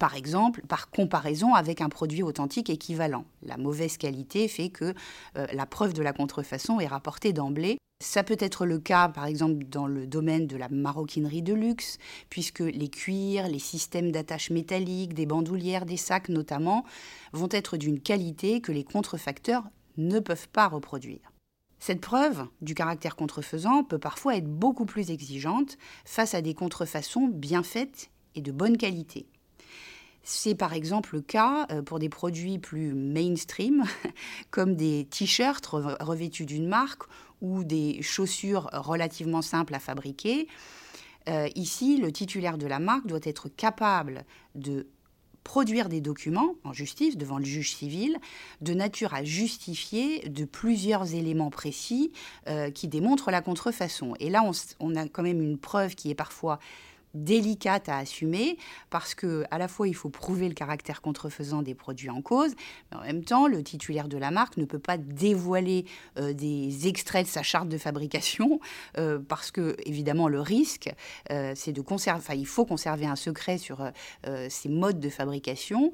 par 0.00 0.16
exemple 0.16 0.62
par 0.66 0.90
comparaison 0.90 1.54
avec 1.54 1.80
un 1.80 1.90
produit 1.90 2.24
authentique 2.24 2.70
équivalent. 2.70 3.26
La 3.42 3.58
mauvaise 3.58 3.98
qualité 3.98 4.48
fait 4.48 4.70
que 4.70 4.94
euh, 5.36 5.46
la 5.52 5.66
preuve 5.66 5.92
de 5.92 6.02
la 6.02 6.12
contrefaçon 6.12 6.80
est 6.80 6.88
rapportée 6.88 7.32
d'emblée. 7.32 7.76
Ça 8.02 8.24
peut 8.24 8.38
être 8.40 8.64
le 8.64 8.78
cas, 8.78 9.10
par 9.10 9.26
exemple, 9.26 9.64
dans 9.66 9.86
le 9.86 10.06
domaine 10.06 10.46
de 10.46 10.56
la 10.56 10.70
maroquinerie 10.70 11.42
de 11.42 11.52
luxe, 11.52 11.98
puisque 12.30 12.60
les 12.60 12.88
cuirs, 12.88 13.46
les 13.46 13.58
systèmes 13.58 14.10
d'attache 14.10 14.48
métalliques, 14.48 15.12
des 15.12 15.26
bandoulières, 15.26 15.84
des 15.84 15.98
sacs 15.98 16.30
notamment, 16.30 16.86
vont 17.34 17.50
être 17.50 17.76
d'une 17.76 18.00
qualité 18.00 18.62
que 18.62 18.72
les 18.72 18.84
contrefacteurs 18.84 19.64
ne 19.98 20.18
peuvent 20.18 20.48
pas 20.48 20.68
reproduire. 20.68 21.30
Cette 21.78 22.00
preuve 22.00 22.46
du 22.62 22.74
caractère 22.74 23.16
contrefaisant 23.16 23.84
peut 23.84 23.98
parfois 23.98 24.36
être 24.36 24.48
beaucoup 24.48 24.86
plus 24.86 25.10
exigeante 25.10 25.76
face 26.06 26.34
à 26.34 26.40
des 26.40 26.54
contrefaçons 26.54 27.28
bien 27.28 27.62
faites 27.62 28.10
et 28.34 28.40
de 28.40 28.52
bonne 28.52 28.78
qualité. 28.78 29.26
C'est 30.22 30.54
par 30.54 30.72
exemple 30.72 31.14
le 31.14 31.22
cas 31.22 31.66
euh, 31.70 31.82
pour 31.82 31.98
des 31.98 32.08
produits 32.08 32.58
plus 32.58 32.94
mainstream, 32.94 33.84
comme 34.50 34.76
des 34.76 35.06
t-shirts 35.10 35.66
revêtus 35.66 36.46
d'une 36.46 36.68
marque 36.68 37.02
ou 37.40 37.64
des 37.64 38.02
chaussures 38.02 38.68
relativement 38.72 39.42
simples 39.42 39.74
à 39.74 39.78
fabriquer. 39.78 40.46
Euh, 41.28 41.48
ici, 41.54 41.98
le 41.98 42.12
titulaire 42.12 42.58
de 42.58 42.66
la 42.66 42.78
marque 42.78 43.06
doit 43.06 43.20
être 43.24 43.48
capable 43.48 44.24
de 44.54 44.86
produire 45.44 45.88
des 45.88 46.00
documents 46.00 46.54
en 46.64 46.72
justice 46.72 47.16
devant 47.16 47.38
le 47.38 47.44
juge 47.44 47.74
civil 47.74 48.18
de 48.60 48.74
nature 48.74 49.14
à 49.14 49.24
justifier 49.24 50.28
de 50.28 50.44
plusieurs 50.44 51.14
éléments 51.14 51.50
précis 51.50 52.12
euh, 52.46 52.70
qui 52.70 52.88
démontrent 52.88 53.30
la 53.30 53.40
contrefaçon. 53.40 54.14
Et 54.20 54.28
là, 54.30 54.44
on, 54.80 54.96
a 54.96 55.08
quand 55.08 55.22
même 55.22 55.40
une 55.40 55.58
preuve 55.58 55.94
qui 55.94 56.10
est 56.10 56.14
parfois 56.14 56.58
délicate 57.14 57.88
à 57.88 57.98
assumer 57.98 58.56
parce 58.88 59.14
que 59.14 59.44
à 59.50 59.58
la 59.58 59.68
fois 59.68 59.88
il 59.88 59.94
faut 59.94 60.10
prouver 60.10 60.48
le 60.48 60.54
caractère 60.54 61.00
contrefaisant 61.00 61.62
des 61.62 61.74
produits 61.74 62.10
en 62.10 62.22
cause, 62.22 62.54
mais 62.90 62.98
en 62.98 63.02
même 63.02 63.24
temps 63.24 63.46
le 63.46 63.62
titulaire 63.62 64.08
de 64.08 64.16
la 64.16 64.30
marque 64.30 64.56
ne 64.56 64.64
peut 64.64 64.78
pas 64.78 64.96
dévoiler 64.96 65.84
euh, 66.18 66.32
des 66.32 66.86
extraits 66.86 67.26
de 67.26 67.30
sa 67.30 67.42
charte 67.42 67.68
de 67.68 67.78
fabrication 67.78 68.60
euh, 68.98 69.18
parce 69.18 69.50
que 69.50 69.76
évidemment 69.84 70.28
le 70.28 70.40
risque 70.40 70.90
euh, 71.30 71.52
c'est 71.56 71.72
de 71.72 71.80
conserver, 71.80 72.20
enfin 72.20 72.34
il 72.34 72.46
faut 72.46 72.64
conserver 72.64 73.06
un 73.06 73.16
secret 73.16 73.58
sur 73.58 73.90
ces 74.48 74.68
modes 74.68 75.00
de 75.00 75.08
fabrication, 75.08 75.92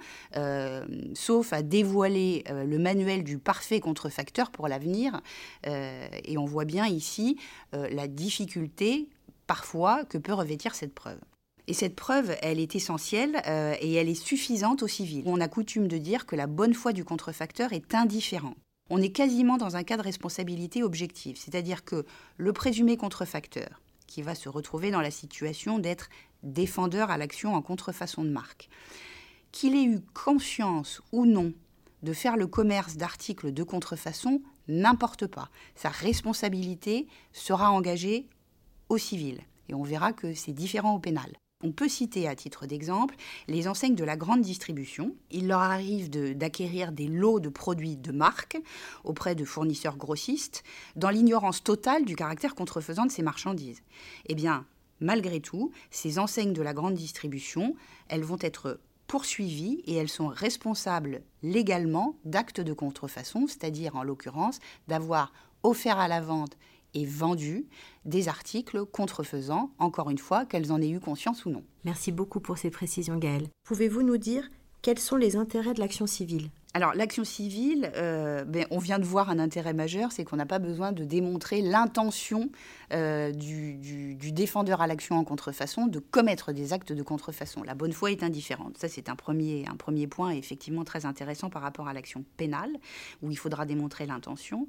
sauf 1.15 1.53
à 1.53 1.63
dévoiler 1.63 2.45
le 2.49 2.79
manuel 2.79 3.25
du 3.25 3.39
parfait 3.39 3.81
contrefacteur 3.81 4.51
pour 4.51 4.69
l'avenir. 4.69 5.21
et 5.65 6.39
on 6.39 6.45
voit 6.45 6.65
bien 6.65 6.87
ici 6.87 7.39
la 7.73 8.09
difficulté 8.09 9.09
parfois 9.47 10.05
que 10.05 10.19
peut 10.19 10.33
revêtir 10.33 10.75
cette 10.75 10.95
preuve. 10.95 11.21
Et 11.69 11.75
cette 11.75 11.97
preuve, 11.97 12.37
elle 12.43 12.61
est 12.61 12.77
essentielle 12.77 13.43
euh, 13.47 13.75
et 13.81 13.95
elle 13.95 14.09
est 14.09 14.15
suffisante 14.15 14.83
au 14.83 14.89
civil. 14.89 15.25
On 15.27 15.41
a 15.41 15.49
coutume 15.49 15.89
de 15.89 15.99
dire 15.99 16.27
que 16.27 16.37
la 16.37 16.47
bonne 16.47 16.75
foi 16.75 16.93
du 16.93 17.05
contrefacteur 17.05 17.73
est 17.73 17.95
indifférente. 17.95 18.57
On 18.89 19.03
est 19.03 19.11
quasiment 19.11 19.57
dans 19.57 19.75
un 19.75 19.83
cas 19.83 19.97
de 19.97 20.03
responsabilité 20.03 20.85
objective, 20.85 21.37
c'est-à-dire 21.37 21.85
que 21.85 22.05
le 22.37 22.53
présumé 22.53 22.97
contrefacteur, 22.97 23.83
qui 24.07 24.23
va 24.23 24.37
se 24.37 24.49
retrouver 24.49 24.93
dans 24.93 25.01
la 25.01 25.11
situation 25.11 25.81
d'être 25.81 26.09
défendeur 26.45 27.11
à 27.11 27.19
l'action 27.19 27.55
en 27.55 27.63
contrefaçon 27.63 28.23
de 28.23 28.31
marque, 28.31 28.69
qu'il 29.51 29.75
ait 29.75 29.85
eu 29.85 30.01
conscience 30.15 31.03
ou 31.11 31.27
non 31.27 31.53
de 32.05 32.13
faire 32.13 32.37
le 32.37 32.47
commerce 32.47 32.97
d'articles 32.97 33.53
de 33.53 33.63
contrefaçon, 33.65 34.41
n'importe 34.69 35.27
pas. 35.27 35.51
Sa 35.75 35.89
responsabilité 35.89 37.09
sera 37.33 37.73
engagée 37.73 38.29
au 38.89 38.99
civil. 38.99 39.41
Et 39.69 39.75
on 39.75 39.83
verra 39.83 40.13
que 40.13 40.35
c'est 40.35 40.53
différent 40.53 40.95
au 40.95 40.99
pénal. 40.99 41.33
On 41.65 41.73
peut 41.73 41.89
citer 41.89 42.29
à 42.29 42.37
titre 42.37 42.67
d'exemple 42.67 43.15
les 43.49 43.67
enseignes 43.67 43.95
de 43.95 44.05
la 44.05 44.17
grande 44.17 44.43
distribution. 44.43 45.17
Il 45.31 45.49
leur 45.49 45.61
arrive 45.61 46.11
d'acquérir 46.11 46.93
des 46.93 47.09
lots 47.09 47.41
de 47.41 47.49
produits 47.49 47.97
de 47.97 48.13
marque 48.13 48.59
auprès 49.05 49.35
de 49.35 49.45
fournisseurs 49.45 49.97
grossistes 49.97 50.65
dans 50.97 51.09
l'ignorance 51.09 51.65
totale 51.65 52.05
du 52.05 52.15
caractère 52.15 52.55
contrefaisant 52.55 53.07
de 53.07 53.11
ces 53.11 53.23
marchandises. 53.23 53.81
Eh 54.27 54.35
bien, 54.35 54.67
malgré 55.01 55.41
tout, 55.41 55.73
ces 55.91 56.19
enseignes 56.19 56.53
de 56.53 56.63
la 56.63 56.75
grande 56.75 56.95
distribution, 56.95 57.75
elles 58.09 58.23
vont 58.23 58.39
être 58.41 58.79
poursuivies 59.07 59.83
et 59.87 59.95
elles 59.95 60.11
sont 60.11 60.29
responsables 60.29 61.23
légalement 61.43 62.17
d'actes 62.25 62.61
de 62.61 62.75
contrefaçon, 62.75 63.47
c'est-à-dire 63.47 63.97
en 63.97 64.03
l'occurrence 64.03 64.59
d'avoir 64.89 65.33
offert 65.63 65.99
à 65.99 66.09
la 66.09 66.21
vente 66.21 66.57
et 66.97 67.05
vendu 67.05 67.67
des 68.05 68.29
articles 68.29 68.85
contrefaisant, 68.87 69.71
encore 69.79 70.11
une 70.11 70.19
fois, 70.19 70.47
qu'elles 70.47 70.73
en 70.73 70.81
aient 70.81 70.89
eu 70.89 70.99
conscience 70.99 71.45
ou 71.45 71.51
non. 71.51 71.63
Merci 71.85 72.11
beaucoup 72.11 72.41
pour 72.41 72.59
ces 72.59 72.71
précisions, 72.71 73.19
Gaëlle. 73.19 73.49
Pouvez-vous 73.65 74.03
nous 74.03 74.17
dire 74.17 74.49
quels 74.83 74.99
sont 74.99 75.17
les 75.17 75.37
intérêts 75.37 75.75
de 75.75 75.81
l'action 75.81 76.07
civile? 76.07 76.51
Alors 76.75 76.93
l'action 76.95 77.25
civile, 77.25 77.91
euh, 77.97 78.45
ben, 78.45 78.67
on 78.71 78.79
vient 78.79 78.99
de 78.99 79.05
voir 79.07 79.31
un 79.31 79.39
intérêt 79.39 79.73
majeur, 79.73 80.13
c'est 80.13 80.25
qu'on 80.25 80.37
n'a 80.37 80.45
pas 80.45 80.59
besoin 80.59 80.93
de 80.93 81.05
démontrer 81.05 81.63
l'intention 81.63 82.51
euh, 82.93 83.33
du, 83.33 83.79
défendeur 84.33 84.83
à 84.83 84.87
l'action 84.87 85.17
en 85.17 85.25
contrefaçon 85.25 85.87
de 85.87 85.99
commettre 85.99 86.53
des 86.53 86.75
actes 86.75 86.93
de 86.93 87.03
contrefaçon. 87.03 87.63
La 87.63 87.75
bonne 87.75 87.95
foi 87.95 88.11
est 88.11 88.23
indifférente. 88.23 88.77
Ça 88.77 88.89
c'est 88.89 89.09
un 89.09 89.17
premier, 89.17 89.65
point 90.07 90.33
effectivement 90.33 90.85
très 90.85 91.07
intéressant 91.07 91.49
par 91.49 91.63
rapport 91.63 91.89
à 91.89 91.95
l'action 91.95 92.27
pénale, 92.37 92.77
où 93.23 93.31
il 93.31 93.39
faudra 93.39 93.65
démontrer 93.65 94.05
l'intention. 94.05 94.69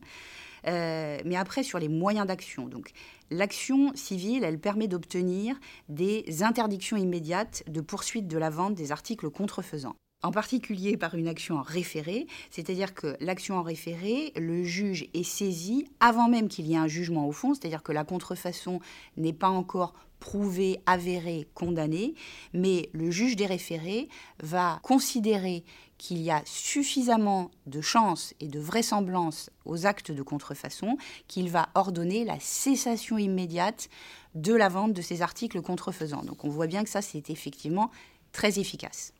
Euh, 0.65 1.17
mais 1.25 1.35
après, 1.35 1.63
sur 1.63 1.77
les 1.77 1.89
moyens 1.89 2.25
d'action. 2.25 2.67
Donc, 2.67 2.91
l'action 3.31 3.91
civile, 3.95 4.45
elle 4.45 4.59
permet 4.59 4.87
d'obtenir 4.87 5.59
des 5.89 6.41
interdictions 6.41 6.95
immédiates 6.95 7.63
de 7.67 7.81
poursuite 7.81 8.27
de 8.27 8.37
la 8.37 8.49
vente 8.49 8.75
des 8.75 8.93
articles 8.93 9.29
contrefaisants 9.29 9.97
en 10.23 10.31
particulier 10.31 10.97
par 10.97 11.15
une 11.15 11.27
action 11.27 11.57
en 11.57 11.61
référé, 11.61 12.27
c'est-à-dire 12.49 12.93
que 12.93 13.15
l'action 13.19 13.57
en 13.57 13.63
référé, 13.63 14.33
le 14.35 14.63
juge 14.63 15.07
est 15.13 15.23
saisi 15.23 15.87
avant 15.99 16.27
même 16.27 16.47
qu'il 16.47 16.65
y 16.65 16.73
ait 16.73 16.77
un 16.77 16.87
jugement 16.87 17.27
au 17.27 17.31
fond, 17.31 17.53
c'est-à-dire 17.53 17.83
que 17.83 17.91
la 17.91 18.03
contrefaçon 18.03 18.79
n'est 19.15 19.33
pas 19.33 19.49
encore 19.49 19.93
prouvée, 20.19 20.79
avérée, 20.87 21.47
condamnée, 21.53 22.15
mais 22.51 22.89
le 22.93 23.11
juge 23.11 23.35
des 23.35 23.45
référés 23.45 24.09
va 24.41 24.79
considérer 24.81 25.63
qu'il 25.99 26.17
y 26.19 26.31
a 26.31 26.41
suffisamment 26.45 27.51
de 27.67 27.81
chances 27.81 28.33
et 28.39 28.47
de 28.47 28.59
vraisemblance 28.59 29.51
aux 29.65 29.85
actes 29.85 30.11
de 30.11 30.23
contrefaçon 30.23 30.97
qu'il 31.27 31.49
va 31.49 31.69
ordonner 31.75 32.23
la 32.23 32.39
cessation 32.39 33.19
immédiate 33.19 33.89
de 34.33 34.53
la 34.53 34.69
vente 34.69 34.93
de 34.93 35.01
ces 35.01 35.21
articles 35.21 35.61
contrefaisants. 35.61 36.23
Donc 36.23 36.43
on 36.43 36.49
voit 36.49 36.67
bien 36.67 36.83
que 36.83 36.89
ça, 36.89 37.01
c'est 37.01 37.29
effectivement 37.29 37.91
très 38.31 38.59
efficace. 38.59 39.13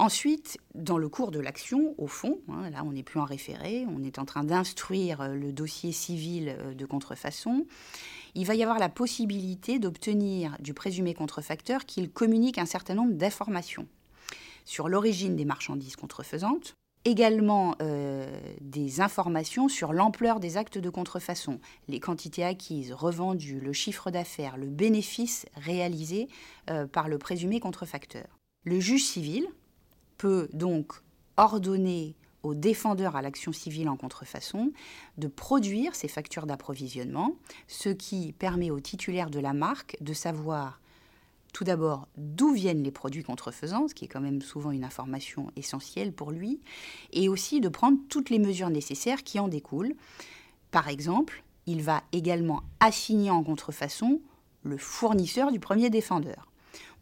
Ensuite, 0.00 0.58
dans 0.76 0.96
le 0.96 1.08
cours 1.08 1.32
de 1.32 1.40
l'action, 1.40 1.96
au 1.98 2.06
fond, 2.06 2.38
hein, 2.48 2.70
là 2.70 2.84
on 2.84 2.92
n'est 2.92 3.02
plus 3.02 3.18
en 3.18 3.24
référé, 3.24 3.84
on 3.88 4.04
est 4.04 4.20
en 4.20 4.24
train 4.24 4.44
d'instruire 4.44 5.20
euh, 5.22 5.34
le 5.34 5.52
dossier 5.52 5.90
civil 5.90 6.54
euh, 6.56 6.72
de 6.72 6.86
contrefaçon, 6.86 7.66
il 8.36 8.46
va 8.46 8.54
y 8.54 8.62
avoir 8.62 8.78
la 8.78 8.88
possibilité 8.88 9.80
d'obtenir 9.80 10.56
du 10.60 10.72
présumé 10.72 11.14
contrefacteur 11.14 11.84
qu'il 11.84 12.12
communique 12.12 12.58
un 12.58 12.64
certain 12.64 12.94
nombre 12.94 13.14
d'informations 13.14 13.88
sur 14.64 14.88
l'origine 14.88 15.34
des 15.34 15.44
marchandises 15.44 15.96
contrefaisantes, 15.96 16.74
également 17.04 17.74
euh, 17.82 18.40
des 18.60 19.00
informations 19.00 19.68
sur 19.68 19.92
l'ampleur 19.92 20.38
des 20.38 20.56
actes 20.56 20.78
de 20.78 20.90
contrefaçon, 20.90 21.58
les 21.88 21.98
quantités 21.98 22.44
acquises, 22.44 22.92
revendues, 22.92 23.58
le 23.58 23.72
chiffre 23.72 24.12
d'affaires, 24.12 24.58
le 24.58 24.68
bénéfice 24.68 25.46
réalisé 25.56 26.28
par 26.92 27.08
le 27.08 27.18
présumé 27.18 27.60
contrefacteur. 27.60 28.26
Le 28.64 28.78
juge 28.78 29.04
civil, 29.04 29.48
peut 30.18 30.48
donc 30.52 30.92
ordonner 31.36 32.14
aux 32.42 32.54
défendeurs 32.54 33.16
à 33.16 33.22
l'action 33.22 33.52
civile 33.52 33.88
en 33.88 33.96
contrefaçon 33.96 34.72
de 35.16 35.28
produire 35.28 35.94
ces 35.94 36.08
factures 36.08 36.46
d'approvisionnement, 36.46 37.36
ce 37.66 37.88
qui 37.88 38.32
permet 38.32 38.70
aux 38.70 38.80
titulaires 38.80 39.30
de 39.30 39.40
la 39.40 39.52
marque 39.52 39.96
de 40.00 40.12
savoir 40.12 40.80
tout 41.52 41.64
d'abord 41.64 42.06
d'où 42.16 42.52
viennent 42.52 42.82
les 42.82 42.90
produits 42.90 43.24
contrefaisants, 43.24 43.88
ce 43.88 43.94
qui 43.94 44.04
est 44.04 44.08
quand 44.08 44.20
même 44.20 44.42
souvent 44.42 44.70
une 44.70 44.84
information 44.84 45.50
essentielle 45.56 46.12
pour 46.12 46.30
lui, 46.30 46.60
et 47.12 47.28
aussi 47.28 47.60
de 47.60 47.68
prendre 47.68 47.98
toutes 48.08 48.30
les 48.30 48.38
mesures 48.38 48.70
nécessaires 48.70 49.24
qui 49.24 49.40
en 49.40 49.48
découlent. 49.48 49.94
Par 50.70 50.88
exemple, 50.88 51.42
il 51.66 51.82
va 51.82 52.02
également 52.12 52.62
assigner 52.80 53.30
en 53.30 53.42
contrefaçon 53.42 54.20
le 54.62 54.76
fournisseur 54.76 55.50
du 55.50 55.60
premier 55.60 55.90
défendeur 55.90 56.47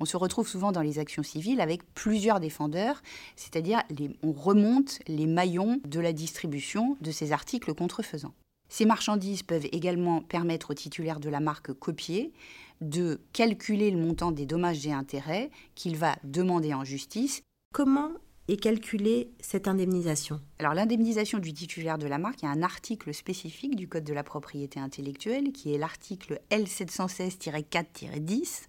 on 0.00 0.04
se 0.04 0.16
retrouve 0.16 0.48
souvent 0.48 0.72
dans 0.72 0.82
les 0.82 0.98
actions 0.98 1.22
civiles 1.22 1.60
avec 1.60 1.82
plusieurs 1.94 2.40
défendeurs, 2.40 3.02
c'est-à-dire 3.36 3.82
on 4.22 4.32
remonte 4.32 4.98
les 5.06 5.26
maillons 5.26 5.80
de 5.84 6.00
la 6.00 6.12
distribution 6.12 6.96
de 7.00 7.10
ces 7.10 7.32
articles 7.32 7.74
contrefaisants. 7.74 8.34
Ces 8.68 8.84
marchandises 8.84 9.42
peuvent 9.42 9.68
également 9.72 10.22
permettre 10.22 10.72
aux 10.72 10.74
titulaires 10.74 11.20
de 11.20 11.28
la 11.28 11.40
marque 11.40 11.72
copiée 11.72 12.32
de 12.80 13.20
calculer 13.32 13.90
le 13.90 13.98
montant 13.98 14.32
des 14.32 14.44
dommages 14.44 14.86
et 14.86 14.92
intérêts 14.92 15.50
qu'il 15.74 15.96
va 15.96 16.16
demander 16.24 16.74
en 16.74 16.84
justice. 16.84 17.42
Comment 17.72 18.10
et 18.48 18.56
calculer 18.56 19.30
cette 19.40 19.66
indemnisation 19.66 20.40
Alors 20.58 20.74
l'indemnisation 20.74 21.38
du 21.38 21.52
titulaire 21.52 21.98
de 21.98 22.06
la 22.06 22.18
marque, 22.18 22.42
il 22.42 22.46
y 22.46 22.48
a 22.48 22.52
un 22.52 22.62
article 22.62 23.12
spécifique 23.12 23.74
du 23.74 23.88
Code 23.88 24.04
de 24.04 24.14
la 24.14 24.22
propriété 24.22 24.78
intellectuelle 24.78 25.52
qui 25.52 25.74
est 25.74 25.78
l'article 25.78 26.40
L716-4-10 26.50 28.62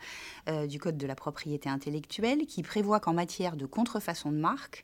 euh, 0.49 0.65
du 0.65 0.79
Code 0.79 0.97
de 0.97 1.05
la 1.05 1.15
propriété 1.15 1.69
intellectuelle 1.69 2.45
qui 2.47 2.63
prévoit 2.63 2.99
qu'en 2.99 3.13
matière 3.13 3.55
de 3.55 3.65
contrefaçon 3.65 4.31
de 4.31 4.37
marque, 4.37 4.83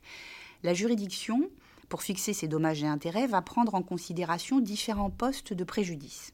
la 0.62 0.74
juridiction, 0.74 1.50
pour 1.88 2.02
fixer 2.02 2.32
ses 2.32 2.48
dommages 2.48 2.82
et 2.82 2.86
intérêts, 2.86 3.26
va 3.26 3.42
prendre 3.42 3.74
en 3.74 3.82
considération 3.82 4.60
différents 4.60 5.10
postes 5.10 5.52
de 5.52 5.64
préjudice. 5.64 6.32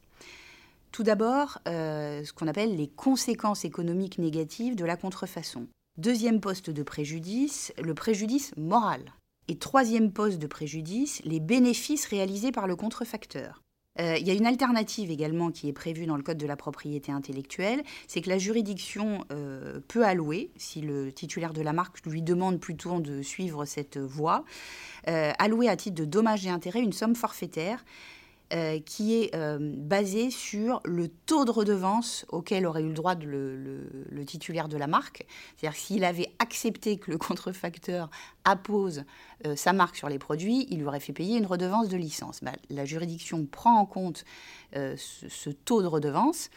Tout 0.91 1.03
d'abord, 1.03 1.59
euh, 1.67 2.23
ce 2.23 2.33
qu'on 2.33 2.47
appelle 2.47 2.75
les 2.75 2.87
conséquences 2.87 3.65
économiques 3.65 4.19
négatives 4.19 4.75
de 4.75 4.85
la 4.85 4.97
contrefaçon. 4.97 5.67
Deuxième 5.97 6.39
poste 6.39 6.69
de 6.69 6.83
préjudice, 6.83 7.73
le 7.77 7.93
préjudice 7.93 8.55
moral. 8.55 9.13
Et 9.49 9.57
troisième 9.57 10.13
poste 10.13 10.39
de 10.39 10.47
préjudice, 10.47 11.21
les 11.25 11.41
bénéfices 11.41 12.05
réalisés 12.05 12.53
par 12.53 12.65
le 12.65 12.77
contrefacteur. 12.77 13.61
Euh, 13.99 14.15
il 14.17 14.25
y 14.25 14.31
a 14.31 14.33
une 14.33 14.45
alternative 14.45 15.11
également 15.11 15.51
qui 15.51 15.67
est 15.67 15.73
prévue 15.73 16.05
dans 16.05 16.15
le 16.15 16.23
Code 16.23 16.37
de 16.37 16.47
la 16.47 16.55
propriété 16.55 17.11
intellectuelle, 17.11 17.83
c'est 18.07 18.21
que 18.21 18.29
la 18.29 18.37
juridiction 18.37 19.25
euh, 19.33 19.81
peut 19.89 20.05
allouer, 20.05 20.51
si 20.55 20.79
le 20.79 21.11
titulaire 21.11 21.51
de 21.51 21.61
la 21.61 21.73
marque 21.73 22.05
lui 22.05 22.21
demande 22.21 22.61
plutôt 22.61 23.01
de 23.01 23.21
suivre 23.21 23.65
cette 23.65 23.97
voie, 23.97 24.45
euh, 25.09 25.33
allouer 25.39 25.67
à 25.67 25.75
titre 25.75 25.95
de 25.95 26.05
dommages 26.05 26.45
et 26.45 26.49
intérêts 26.49 26.79
une 26.79 26.93
somme 26.93 27.15
forfaitaire 27.15 27.83
euh, 28.53 28.79
qui 28.81 29.15
est 29.15 29.33
euh, 29.33 29.57
basé 29.61 30.29
sur 30.29 30.81
le 30.83 31.07
taux 31.07 31.45
de 31.45 31.51
redevance 31.51 32.25
auquel 32.29 32.65
aurait 32.65 32.81
eu 32.81 32.89
le 32.89 32.93
droit 32.93 33.15
le, 33.15 34.25
titulaire 34.25 34.67
de 34.67 34.75
la 34.75 34.87
marque. 34.87 35.25
C'est-à-dire 35.55 35.79
s'il 35.79 36.03
avait 36.03 36.27
accepté 36.37 36.97
que 36.97 37.11
le 37.11 37.17
contrefacteur 37.17 38.09
appose 38.43 39.05
euh, 39.45 39.55
sa 39.55 39.71
marque 39.71 39.95
sur 39.95 40.09
les 40.09 40.19
produits, 40.19 40.67
il 40.69 40.79
lui 40.79 40.85
aurait 40.85 40.99
fait 40.99 41.13
payer 41.13 41.37
une 41.37 41.45
redevance 41.45 41.87
de 41.87 41.95
licence. 41.95 42.43
Bah, 42.43 42.51
la 42.69 42.83
juridiction 42.83 43.45
prend 43.45 43.79
en 43.79 43.85
compte 43.85 44.25
ce, 44.73 45.49
taux 45.49 45.81
de 45.81 45.87
redevance 45.87 46.49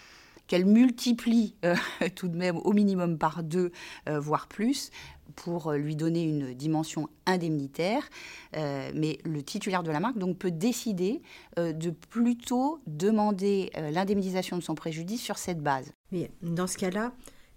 qu'elle 0.47 0.67
multiplie 0.67 1.55
euh, 1.65 1.75
tout 2.15 2.29
de 2.29 2.37
même 2.37 2.59
au 2.59 2.73
minimum 2.73 3.19
par 3.19 3.43
deux, 3.43 3.73
euh, 4.09 4.21
voire 4.21 4.47
plus, 4.47 4.91
pour 5.37 5.73
lui 5.73 5.97
donner 5.97 6.23
une 6.23 6.55
dimension 6.55 7.09
indemnitaire. 7.27 8.09
mais 8.53 9.19
le 9.25 9.43
titulaire 9.43 9.83
de 9.83 9.91
la 9.91 9.99
marque 9.99 10.19
donc, 10.19 10.37
peut 10.39 10.51
décider 10.51 11.23
de 11.57 11.91
plutôt 11.91 12.79
demander 12.87 13.73
l'indemnisation 13.91 14.57
de 14.59 14.63
son 14.63 14.75
préjudice 14.75 15.23
sur 15.23 15.39
cette 15.39 15.61
base. 15.61 15.93
Mais 16.13 16.31
dans 16.43 16.67
ce 16.67 16.77
cas-là, 16.79 17.13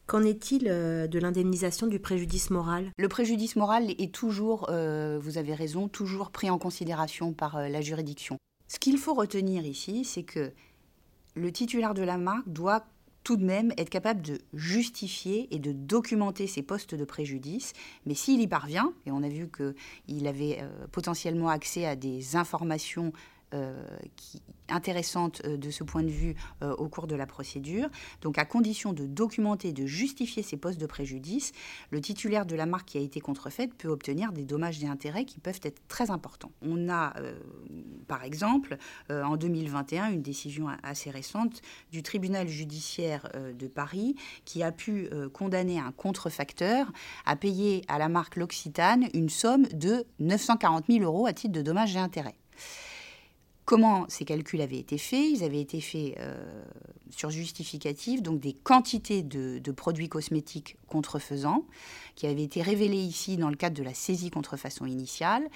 Qu'en 0.08 0.24
est-il 0.24 0.63
de 0.63 1.20
l'indemnisation 1.20 1.86
du 1.86 2.00
préjudice 2.00 2.50
moral? 2.50 2.91
Le 2.98 3.10
préjudice 3.10 3.58
moral 3.58 3.91
est 3.91 4.13
toujours, 4.13 4.72
vous 4.72 5.38
avez 5.38 5.53
raison, 5.53 5.89
toujours 5.89 6.32
pris 6.32 6.50
en 6.50 6.58
considération 6.58 7.34
par 7.34 7.70
la 7.70 7.82
juridiction. 7.82 8.38
Ce 8.70 8.79
qu'il 8.79 8.98
faut 8.98 9.13
retenir 9.13 9.65
ici, 9.65 10.03
c'est 10.03 10.24
que 10.24 10.53
le 11.38 11.51
titulaire 11.51 11.94
de 11.94 12.01
la 12.01 12.17
marque 12.17 12.50
doit 12.50 12.86
tout 13.24 13.36
de 13.36 13.44
même 13.44 13.74
être 13.77 13.89
capable 13.89 14.22
de 14.22 14.39
justifier 14.53 15.53
et 15.53 15.60
de 15.60 15.74
documenter 15.74 16.48
ses 16.48 16.62
postes 16.62 16.96
de 16.96 17.03
préjudice. 17.03 17.74
Mais 18.06 18.13
s'il 18.13 18.39
y 18.41 18.48
parvient, 18.48 18.94
et 19.06 19.12
on 19.12 19.22
a 19.22 19.27
vu 19.27 19.50
qu'il 19.50 20.27
avait 20.27 20.60
euh, 20.62 20.88
potentiellement 20.94 21.50
accès 21.50 21.86
à 21.86 21.98
des 21.98 22.38
informations 22.38 23.12
qui, 24.16 24.42
intéressante 24.70 25.42
euh, 25.46 25.58
de 25.58 25.72
ce 25.72 25.84
point 25.84 26.04
de 26.04 26.10
vue 26.10 26.36
euh, 26.62 26.75
au 26.75 26.88
cours 26.88 27.08
de 27.08 27.16
la 27.16 27.25
procédure. 27.25 27.89
Donc 28.22 28.38
à 28.38 28.46
condition 28.46 28.94
de 28.94 29.06
documenter, 29.06 29.72
de 29.74 29.86
justifier 29.86 30.44
ces 30.44 30.58
postes 30.58 30.80
de 30.80 30.86
préjudice, 30.86 31.51
le 31.92 32.01
titulaire 32.01 32.46
de 32.46 32.56
la 32.56 32.66
marque 32.66 32.89
qui 32.89 32.98
a 32.98 33.01
été 33.01 33.20
contrefaite 33.20 33.74
peut 33.74 33.88
obtenir 33.88 34.32
des 34.32 34.44
dommages 34.44 34.84
et 34.84 34.88
intérêts 34.88 35.25
qui 35.25 35.39
peuvent 35.39 35.60
être 35.63 35.82
très 35.88 36.12
importants. 36.12 36.51
On 36.62 36.89
a 36.89 37.13
par 38.08 38.24
exemple 38.24 38.77
en 39.10 39.38
2021 39.38 40.12
une 40.12 40.22
décision 40.22 40.68
assez 40.84 41.10
récente 41.10 41.62
du 41.92 42.04
tribunal 42.04 42.48
judiciaire 42.48 43.30
de 43.58 43.68
Paris 43.68 44.16
qui 44.46 44.63
a 44.63 44.72
pu 44.72 45.10
condamner 45.34 45.80
un 45.80 45.92
contrefacteur 45.92 46.92
à 47.25 47.36
payer 47.36 47.84
à 47.88 47.98
la 47.98 48.10
marque 48.10 48.36
L'Occitane 48.36 49.08
une 49.13 49.30
somme 49.30 49.68
de 49.74 50.06
940 50.20 50.86
000 50.89 51.04
euros 51.04 51.27
à 51.27 51.34
titre 51.34 51.54
de 51.54 51.62
dommages 51.62 51.96
et 51.96 52.00
intérêts. 52.00 52.38
Comment 53.67 54.05
ces 54.07 54.24
calculs 54.24 54.62
avaient 54.62 54.77
été 54.77 54.97
faits. 54.97 55.25
Ils 55.29 55.43
avaient 55.43 55.59
été 55.59 55.81
faits 55.81 56.15
euh, 56.19 56.63
sur 57.09 57.29
justificatif, 57.29 58.24
donc 58.24 58.39
des 58.39 58.53
quantités 58.53 59.24
de, 59.24 59.71
produits 59.74 60.07
cosmétiques 60.07 60.77
contrefaisants, 60.88 61.65
qui 62.15 62.27
avaient 62.27 62.43
été 62.43 62.62
révélés 62.62 62.95
ici 62.95 63.36
dans 63.36 63.50
le 63.50 63.57
cadre 63.57 63.75
de 63.75 63.83
la 63.83 63.93
saisie 63.93 64.29
contrefaçon 64.29 64.86
initiale, 64.86 65.50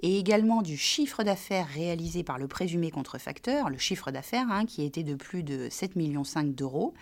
et 0.00 0.18
également 0.18 0.62
du 0.62 0.78
chiffre 0.78 1.24
d'affaires 1.24 1.68
réalisé 1.68 2.22
par 2.22 2.38
le 2.38 2.48
présumé 2.48 2.90
contrefacteur, 2.90 3.68
le 3.68 3.76
chiffre 3.76 4.10
d'affaires 4.10 4.50
hein, 4.50 4.64
qui 4.64 4.82
était 4.82 5.02
de 5.02 5.14
plus 5.14 5.42
de 5.42 5.68
7,5 5.68 5.90
millions 5.98 6.22
d'euros, 6.44 6.94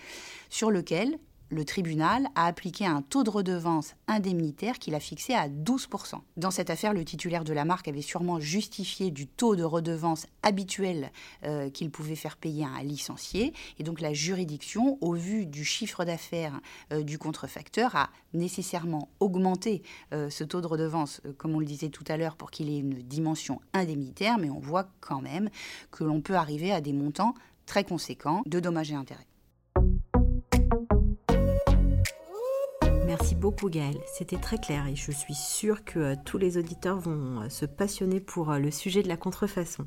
sur 0.50 0.72
lequel 0.72 1.20
le 1.48 1.64
tribunal 1.64 2.28
a 2.34 2.46
appliqué 2.46 2.86
un 2.86 3.02
taux 3.02 3.22
de 3.22 3.30
redevance 3.30 3.94
indemnitaire 4.08 4.78
qu'il 4.78 4.94
a 4.94 5.00
fixé 5.00 5.34
à 5.34 5.48
12%. 5.48 6.20
Dans 6.36 6.50
cette 6.50 6.70
affaire, 6.70 6.92
le 6.92 7.04
titulaire 7.04 7.44
de 7.44 7.52
la 7.52 7.64
marque 7.64 7.88
avait 7.88 8.02
sûrement 8.02 8.40
justifié 8.40 9.10
du 9.10 9.26
taux 9.26 9.56
de 9.56 9.62
redevance 9.62 10.26
habituel 10.42 11.12
euh, 11.44 11.70
qu'il 11.70 11.90
pouvait 11.90 12.16
faire 12.16 12.36
payer 12.36 12.64
à 12.64 12.68
un 12.68 12.82
licencié. 12.82 13.52
Et 13.78 13.84
donc 13.84 14.00
la 14.00 14.12
juridiction, 14.12 14.98
au 15.00 15.12
vu 15.12 15.46
du 15.46 15.64
chiffre 15.64 16.04
d'affaires 16.04 16.60
euh, 16.92 17.02
du 17.02 17.18
contrefacteur, 17.18 17.94
a 17.94 18.10
nécessairement 18.34 19.08
augmenté 19.20 19.82
euh, 20.12 20.30
ce 20.30 20.44
taux 20.44 20.60
de 20.60 20.66
redevance, 20.66 21.20
comme 21.38 21.54
on 21.54 21.60
le 21.60 21.66
disait 21.66 21.90
tout 21.90 22.04
à 22.08 22.16
l'heure, 22.16 22.36
pour 22.36 22.50
qu'il 22.50 22.68
ait 22.68 22.78
une 22.78 23.02
dimension 23.02 23.60
indemnitaire. 23.72 24.38
Mais 24.38 24.50
on 24.50 24.60
voit 24.60 24.88
quand 25.00 25.20
même 25.20 25.48
que 25.90 26.04
l'on 26.04 26.20
peut 26.20 26.36
arriver 26.36 26.72
à 26.72 26.80
des 26.80 26.92
montants 26.92 27.34
très 27.66 27.84
conséquents 27.84 28.42
de 28.46 28.60
dommages 28.60 28.92
et 28.92 28.94
intérêts. 28.94 29.26
Merci 33.18 33.34
beaucoup 33.34 33.70
Gaëlle, 33.70 33.98
c'était 34.12 34.36
très 34.36 34.58
clair 34.58 34.86
et 34.86 34.94
je 34.94 35.10
suis 35.10 35.34
sûre 35.34 35.84
que 35.84 35.98
euh, 35.98 36.14
tous 36.26 36.36
les 36.36 36.58
auditeurs 36.58 36.98
vont 36.98 37.40
euh, 37.40 37.48
se 37.48 37.64
passionner 37.64 38.20
pour 38.20 38.52
euh, 38.52 38.58
le 38.58 38.70
sujet 38.70 39.02
de 39.02 39.08
la 39.08 39.16
contrefaçon. 39.16 39.86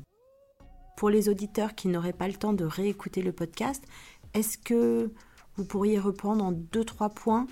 Pour 0.96 1.10
les 1.10 1.28
auditeurs 1.28 1.76
qui 1.76 1.86
n'auraient 1.86 2.12
pas 2.12 2.26
le 2.26 2.34
temps 2.34 2.52
de 2.54 2.64
réécouter 2.64 3.22
le 3.22 3.30
podcast, 3.30 3.84
est-ce 4.34 4.58
que 4.58 5.12
vous 5.54 5.64
pourriez 5.64 6.00
reprendre 6.00 6.44
en 6.44 6.50
deux, 6.50 6.84
trois 6.84 7.10
points 7.10 7.46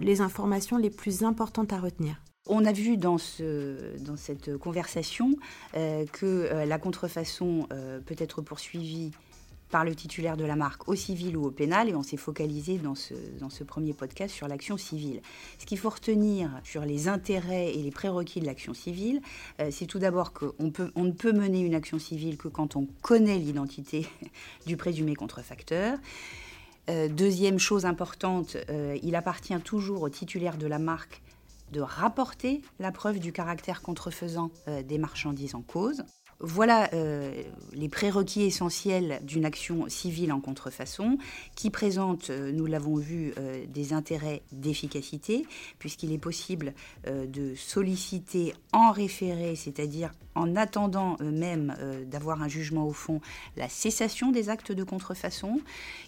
les 0.00 0.20
informations 0.20 0.78
les 0.78 0.90
plus 0.90 1.22
importantes 1.22 1.72
à 1.72 1.78
retenir? 1.78 2.20
On 2.48 2.64
a 2.64 2.72
vu 2.72 2.96
dans, 2.96 3.18
cette 3.18 4.56
conversation 4.58 5.36
que 5.72 6.64
la 6.66 6.78
contrefaçon 6.78 7.66
peut 8.04 8.16
être 8.18 8.42
poursuivie 8.42 9.12
par 9.72 9.84
le 9.84 9.94
titulaire 9.96 10.36
de 10.36 10.44
la 10.44 10.54
marque 10.54 10.86
au 10.86 10.94
civil 10.94 11.34
ou 11.36 11.46
au 11.46 11.50
pénal, 11.50 11.88
et 11.88 11.94
on 11.94 12.02
s'est 12.02 12.18
focalisé 12.18 12.78
dans 12.78 12.94
ce, 12.94 13.64
premier 13.64 13.94
podcast 13.94 14.32
sur 14.32 14.46
l'action 14.46 14.76
civile. 14.76 15.22
Ce 15.58 15.64
qu'il 15.64 15.78
faut 15.78 15.88
retenir 15.88 16.50
sur 16.62 16.84
les 16.84 17.08
intérêts 17.08 17.74
et 17.74 17.82
les 17.82 17.90
prérequis 17.90 18.40
de 18.40 18.46
l'action 18.46 18.74
civile, 18.74 19.22
euh, 19.60 19.70
c'est 19.72 19.86
tout 19.86 19.98
d'abord 19.98 20.34
qu'on 20.34 20.52
ne 20.58 21.10
peut 21.10 21.32
mener 21.32 21.60
une 21.60 21.74
action 21.74 21.98
civile 21.98 22.36
que 22.36 22.48
quand 22.48 22.76
on 22.76 22.86
connaît 23.00 23.38
l'identité 23.38 24.06
du 24.66 24.76
présumé 24.76 25.14
contrefacteur. 25.14 25.98
Euh, 26.90 27.08
deuxième 27.08 27.58
chose 27.58 27.86
importante, 27.86 28.58
euh, 28.68 28.98
il 29.02 29.16
appartient 29.16 29.58
toujours 29.60 30.02
au 30.02 30.10
titulaire 30.10 30.58
de 30.58 30.66
la 30.66 30.78
marque 30.78 31.22
de 31.70 31.80
rapporter 31.80 32.60
la 32.78 32.92
preuve 32.92 33.18
du 33.20 33.32
caractère 33.32 33.80
contrefaisant 33.80 34.50
des 34.86 34.98
marchandises 34.98 35.54
en 35.54 35.62
cause. 35.62 36.04
Voilà 36.40 36.90
euh, 36.92 37.32
les 37.72 37.88
prérequis 37.88 38.42
essentiels 38.42 39.20
d'une 39.22 39.44
action 39.44 39.88
civile 39.88 40.32
en 40.32 40.40
contrefaçon 40.40 41.18
qui 41.54 41.70
présente, 41.70 42.30
euh, 42.30 42.50
nous 42.50 42.66
l'avons 42.66 42.96
vu, 42.96 43.32
euh, 43.38 43.64
des 43.68 43.92
intérêts 43.92 44.42
d'efficacité 44.50 45.46
puisqu'il 45.78 46.12
est 46.12 46.18
possible 46.18 46.74
de 47.06 47.54
solliciter 47.54 48.54
en 48.72 48.90
référé, 48.90 49.56
c'est-à-dire 49.56 50.12
en 50.34 50.56
attendant 50.56 51.16
même 51.20 51.74
d'avoir 52.06 52.42
un 52.42 52.48
jugement 52.48 52.86
au 52.86 52.92
fond, 52.92 53.20
la 53.56 53.68
cessation 53.68 54.30
des 54.30 54.48
actes 54.48 54.72
de 54.72 54.84
contrefaçon, 54.84 55.60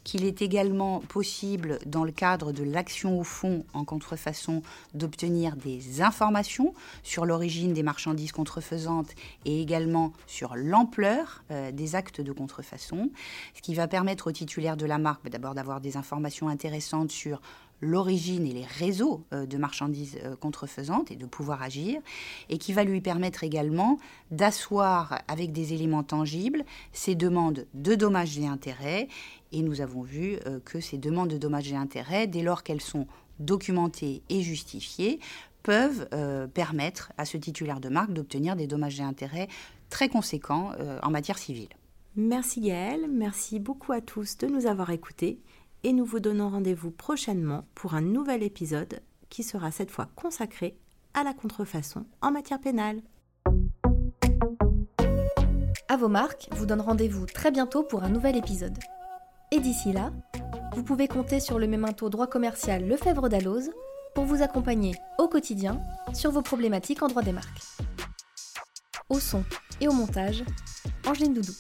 qu'il 0.02 0.24
est 0.24 0.42
également 0.42 1.00
possible 1.00 1.78
dans 1.86 2.04
le 2.04 2.12
cadre 2.12 2.52
de 2.52 2.62
l'action 2.62 3.18
au 3.18 3.24
fond 3.24 3.64
en 3.72 3.84
contrefaçon 3.84 4.62
d'obtenir 4.94 5.56
des 5.56 6.02
informations 6.02 6.74
sur 7.02 7.26
l'origine 7.26 7.72
des 7.72 7.82
marchandises 7.82 8.32
contrefaisantes 8.32 9.10
et 9.44 9.60
également 9.60 10.12
sur 10.26 10.54
l'ampleur 10.56 11.42
euh, 11.50 11.70
des 11.72 11.94
actes 11.94 12.20
de 12.20 12.32
contrefaçon, 12.32 13.10
ce 13.54 13.62
qui 13.62 13.74
va 13.74 13.88
permettre 13.88 14.28
au 14.28 14.32
titulaire 14.32 14.76
de 14.76 14.86
la 14.86 14.98
marque 14.98 15.22
bah, 15.24 15.30
d'abord 15.30 15.54
d'avoir 15.54 15.80
des 15.80 15.96
informations 15.96 16.48
intéressantes 16.48 17.10
sur 17.10 17.40
l'origine 17.84 18.46
et 18.46 18.52
les 18.52 18.64
réseaux 18.64 19.24
euh, 19.32 19.46
de 19.46 19.56
marchandises 19.56 20.18
euh, 20.24 20.36
contrefaisantes 20.36 21.10
et 21.10 21.16
de 21.16 21.26
pouvoir 21.26 21.62
agir, 21.62 22.00
et 22.48 22.58
qui 22.58 22.72
va 22.72 22.84
lui 22.84 23.00
permettre 23.00 23.44
également 23.44 23.98
d'asseoir 24.30 25.20
avec 25.28 25.52
des 25.52 25.72
éléments 25.72 26.02
tangibles 26.02 26.64
ses 26.92 27.14
demandes 27.14 27.66
de 27.74 27.94
dommages 27.94 28.38
et 28.38 28.46
intérêts. 28.46 29.08
Et 29.52 29.62
nous 29.62 29.80
avons 29.80 30.02
vu 30.02 30.38
que 30.64 30.80
ces 30.80 30.98
demandes 30.98 31.28
de 31.28 31.38
dommages 31.38 31.70
et 31.70 31.76
intérêts, 31.76 32.26
dès 32.26 32.42
lors 32.42 32.64
qu'elles 32.64 32.80
sont 32.80 33.06
documentées 33.38 34.22
et 34.28 34.42
justifiées, 34.42 35.20
peuvent 35.62 36.08
permettre 36.54 37.12
à 37.18 37.24
ce 37.24 37.36
titulaire 37.36 37.78
de 37.78 37.88
marque 37.88 38.12
d'obtenir 38.12 38.56
des 38.56 38.66
dommages 38.66 38.98
et 38.98 39.04
intérêts 39.04 39.48
très 39.94 40.08
conséquent 40.08 40.72
euh, 40.80 40.98
en 41.04 41.10
matière 41.10 41.38
civile. 41.38 41.68
Merci 42.16 42.60
Gaëlle, 42.60 43.06
merci 43.08 43.60
beaucoup 43.60 43.92
à 43.92 44.00
tous 44.00 44.36
de 44.38 44.48
nous 44.48 44.66
avoir 44.66 44.90
écoutés 44.90 45.38
et 45.84 45.92
nous 45.92 46.06
vous 46.06 46.18
donnons 46.18 46.48
rendez-vous 46.48 46.90
prochainement 46.90 47.66
pour 47.74 47.94
un 47.94 48.00
nouvel 48.00 48.42
épisode 48.42 49.00
qui 49.28 49.42
sera 49.42 49.70
cette 49.70 49.90
fois 49.90 50.08
consacré 50.16 50.76
à 51.12 51.22
la 51.22 51.34
contrefaçon 51.34 52.06
en 52.22 52.32
matière 52.32 52.58
pénale. 52.58 53.02
À 55.88 55.96
vos 55.98 56.08
marques 56.08 56.48
vous 56.52 56.64
donne 56.64 56.80
rendez-vous 56.80 57.26
très 57.26 57.50
bientôt 57.50 57.82
pour 57.82 58.02
un 58.02 58.08
nouvel 58.08 58.36
épisode. 58.36 58.78
Et 59.52 59.60
d'ici 59.60 59.92
là, 59.92 60.10
vous 60.74 60.82
pouvez 60.82 61.06
compter 61.06 61.38
sur 61.38 61.58
le 61.58 61.66
mémento 61.66 62.08
droit 62.08 62.26
commercial 62.26 62.88
Lefebvre 62.88 63.28
d'Alloz 63.28 63.70
pour 64.14 64.24
vous 64.24 64.42
accompagner 64.42 64.94
au 65.18 65.28
quotidien 65.28 65.80
sur 66.14 66.30
vos 66.30 66.42
problématiques 66.42 67.02
en 67.02 67.08
droit 67.08 67.22
des 67.22 67.32
marques. 67.32 67.60
Au 69.10 69.20
son 69.20 69.44
et 69.80 69.88
au 69.88 69.92
montage, 69.92 70.44
Angeline 71.06 71.34
Doudou. 71.34 71.52